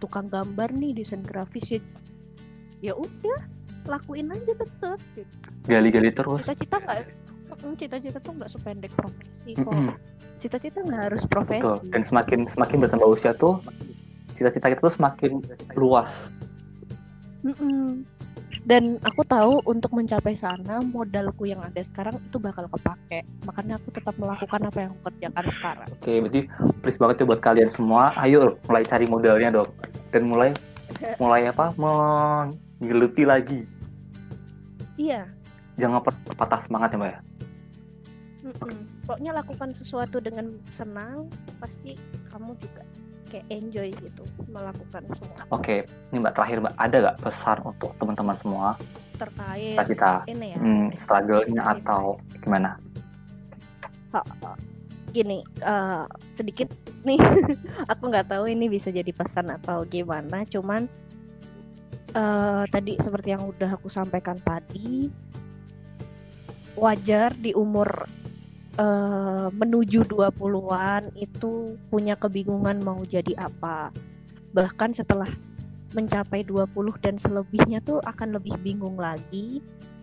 tukang 0.00 0.32
gambar 0.32 0.72
nih 0.72 0.96
desain 0.96 1.20
grafis 1.20 1.76
ya. 1.76 1.80
Ya 2.82 2.92
udah, 2.96 3.38
lakuin 3.86 4.32
aja 4.32 4.52
tetep. 4.56 4.98
gitu. 5.14 5.36
gali-gali 5.68 6.10
terus 6.10 6.42
cita-cita 6.42 6.76
nggak 6.82 6.98
Mm, 6.98 7.21
cita-cita 7.76 8.18
tuh 8.18 8.32
nggak 8.34 8.50
sependek 8.50 8.92
profesi 8.94 9.52
kok 9.54 9.68
Mm-mm. 9.68 9.92
cita-cita 10.38 10.78
nggak 10.80 11.02
harus 11.10 11.22
profesi 11.24 11.62
Betul. 11.62 11.78
dan 11.90 12.02
semakin 12.02 12.40
semakin 12.46 12.76
bertambah 12.80 13.08
usia 13.08 13.32
tuh 13.32 13.60
cita-cita 14.32 14.72
kita 14.72 14.80
tuh 14.80 14.94
semakin 14.94 15.38
luas 15.74 16.32
Mm-mm. 17.42 18.06
dan 18.62 18.96
aku 19.02 19.22
tahu 19.22 19.58
untuk 19.66 19.90
mencapai 19.90 20.32
sana 20.32 20.78
modalku 20.80 21.44
yang 21.44 21.58
ada 21.58 21.82
sekarang 21.82 22.14
itu 22.16 22.38
bakal 22.38 22.70
kepake 22.70 23.26
makanya 23.42 23.74
aku 23.76 23.90
tetap 23.90 24.14
melakukan 24.14 24.60
apa 24.62 24.78
yang 24.78 24.90
aku 24.94 25.02
kerjakan 25.10 25.44
sekarang 25.50 25.88
Oke, 25.92 26.12
berarti 26.18 26.40
please 26.78 26.98
banget 26.98 27.22
ya 27.22 27.26
buat 27.26 27.38
kalian 27.38 27.70
semua. 27.70 28.10
Ayo 28.18 28.58
mulai 28.66 28.82
cari 28.82 29.06
modalnya 29.06 29.54
dong. 29.54 29.70
Dan 30.10 30.26
mulai 30.26 30.50
mulai 31.22 31.46
apa? 31.46 31.70
Menggeluti 31.74 33.22
lagi. 33.22 33.62
iya 34.94 35.26
Jangan 35.78 36.02
pat- 36.02 36.34
patah 36.36 36.60
semangat 36.60 36.92
ya, 36.92 36.98
Mbak 36.98 37.08
ya. 37.08 37.18
Mm-mm. 38.42 38.76
pokoknya 39.06 39.32
lakukan 39.38 39.70
sesuatu 39.74 40.18
dengan 40.18 40.52
senang 40.74 41.30
pasti 41.62 41.94
kamu 42.30 42.54
juga 42.58 42.82
kayak 43.32 43.48
enjoy 43.48 43.88
gitu 43.88 44.24
melakukan 44.52 45.02
semua. 45.16 45.40
Oke, 45.48 45.88
ini 46.12 46.20
Mbak 46.20 46.34
terakhir 46.36 46.56
Mbak, 46.60 46.74
ada 46.76 46.96
nggak 47.00 47.18
pesan 47.24 47.58
untuk 47.64 47.90
teman-teman 47.96 48.36
semua? 48.36 48.66
Terkait 49.16 49.72
kita 49.72 49.84
kita 49.88 50.12
ini 50.28 50.46
ya? 50.52 50.58
hmm, 50.60 50.86
struggle-nya 51.00 51.62
atau 51.64 52.20
gimana? 52.44 52.76
gini 55.16 55.40
eh, 55.64 56.04
sedikit 56.36 56.68
nih. 57.08 57.16
Aku 57.96 58.12
nggak 58.12 58.28
tahu 58.28 58.52
ini 58.52 58.68
bisa 58.68 58.92
jadi 58.92 59.08
pesan 59.08 59.48
atau 59.48 59.80
gimana 59.88 60.44
cuman 60.44 60.84
eh, 62.12 62.62
tadi 62.68 63.00
seperti 63.00 63.32
yang 63.32 63.48
udah 63.48 63.80
aku 63.80 63.88
sampaikan 63.88 64.36
tadi 64.36 65.08
wajar 66.76 67.32
di 67.36 67.52
umur 67.52 67.88
eh, 68.78 69.48
menuju 69.52 70.06
20-an 70.06 71.12
itu 71.18 71.76
punya 71.92 72.14
kebingungan 72.16 72.80
mau 72.84 73.00
jadi 73.04 73.34
apa 73.36 73.92
bahkan 74.52 74.92
setelah 74.92 75.28
mencapai 75.92 76.44
20 76.44 76.72
dan 77.04 77.16
selebihnya 77.20 77.84
tuh 77.84 78.00
akan 78.04 78.36
lebih 78.36 78.56
bingung 78.64 78.96
lagi 78.96 79.60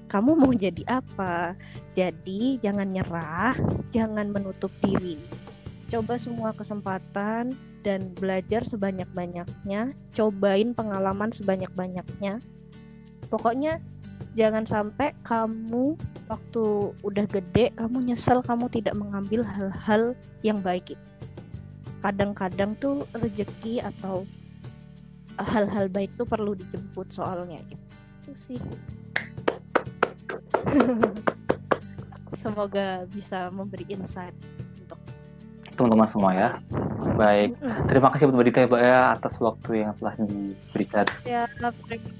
kamu 0.10 0.38
mau 0.38 0.54
jadi 0.54 0.82
apa 0.90 1.54
jadi 1.94 2.58
jangan 2.62 2.90
nyerah 2.90 3.54
jangan 3.94 4.30
menutup 4.30 4.72
diri. 4.82 5.18
Coba 5.90 6.22
semua 6.22 6.54
kesempatan 6.54 7.50
dan 7.82 8.00
belajar 8.14 8.62
sebanyak-banyaknya, 8.62 9.98
cobain 10.14 10.78
pengalaman 10.78 11.34
sebanyak-banyaknya. 11.34 12.38
Pokoknya 13.28 13.82
jangan 14.40 14.64
sampai 14.64 15.12
kamu 15.28 16.00
waktu 16.32 16.64
udah 17.04 17.26
gede 17.28 17.76
kamu 17.76 18.08
nyesel 18.08 18.40
kamu 18.40 18.72
tidak 18.72 18.96
mengambil 18.96 19.44
hal-hal 19.44 20.16
yang 20.48 20.64
baik 20.64 20.96
itu. 20.96 21.08
Kadang-kadang 22.00 22.80
tuh 22.80 23.04
rezeki 23.20 23.84
atau 23.84 24.24
hal-hal 25.36 25.92
baik 25.92 26.16
tuh 26.16 26.24
perlu 26.24 26.56
dijemput 26.56 27.12
soalnya 27.12 27.60
gitu 27.68 28.32
sih. 28.40 28.60
semoga 32.40 33.04
bisa 33.12 33.52
memberi 33.52 33.84
insight 33.92 34.32
Teman-teman 35.80 36.10
semua 36.12 36.32
ya. 36.36 36.50
Baik, 37.16 37.56
terima 37.88 38.12
kasih 38.12 38.28
buat 38.28 38.36
Mbak 38.36 38.46
Dita 38.52 38.60
ya, 38.60 38.68
Mbak 38.68 38.82
ya 38.84 39.00
atas 39.16 39.34
waktu 39.40 39.72
yang 39.80 39.92
telah 39.96 40.14
diberikan. 40.20 41.06
ya 41.24 41.48
terima 41.48 41.72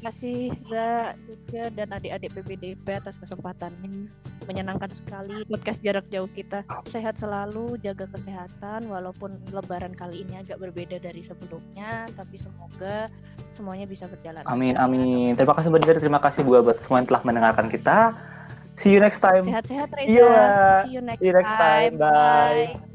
kasih 0.08 0.56
Za 0.64 0.88
juga 1.28 1.64
dan 1.76 1.88
adik-adik 1.92 2.32
PPDP 2.32 2.86
atas 2.96 3.20
kesempatannya 3.20 4.08
menyenangkan 4.48 4.88
sekali 4.88 5.44
podcast 5.46 5.84
jarak 5.84 6.08
jauh 6.08 6.32
kita 6.32 6.64
sehat 6.88 7.20
selalu 7.20 7.76
jaga 7.84 8.08
kesehatan 8.08 8.88
walaupun 8.88 9.36
lebaran 9.52 9.92
kali 9.94 10.24
ini 10.24 10.40
agak 10.40 10.58
berbeda 10.58 10.98
dari 10.98 11.22
sebelumnya 11.22 12.08
tapi 12.16 12.40
semoga 12.40 13.12
semuanya 13.52 13.84
bisa 13.84 14.08
berjalan 14.08 14.42
Amin, 14.48 14.80
amin. 14.80 15.36
Terima 15.36 15.54
kasih 15.60 15.70
Mbak 15.70 16.00
terima 16.00 16.20
kasih 16.24 16.42
buat 16.48 16.64
buat 16.64 16.80
semua 16.80 17.04
yang 17.04 17.08
telah 17.12 17.22
mendengarkan 17.28 17.68
kita. 17.68 18.16
See 18.80 18.96
you 18.96 19.04
next 19.04 19.20
time. 19.20 19.44
sehat-sehat 19.44 19.92
Reza 19.92 20.08
Iya. 20.08 20.40
see 20.88 20.96
you 20.96 21.04
next, 21.04 21.20
See 21.20 21.28
you 21.28 21.36
next 21.36 21.56
time. 21.60 21.94
Bye. 22.00 22.89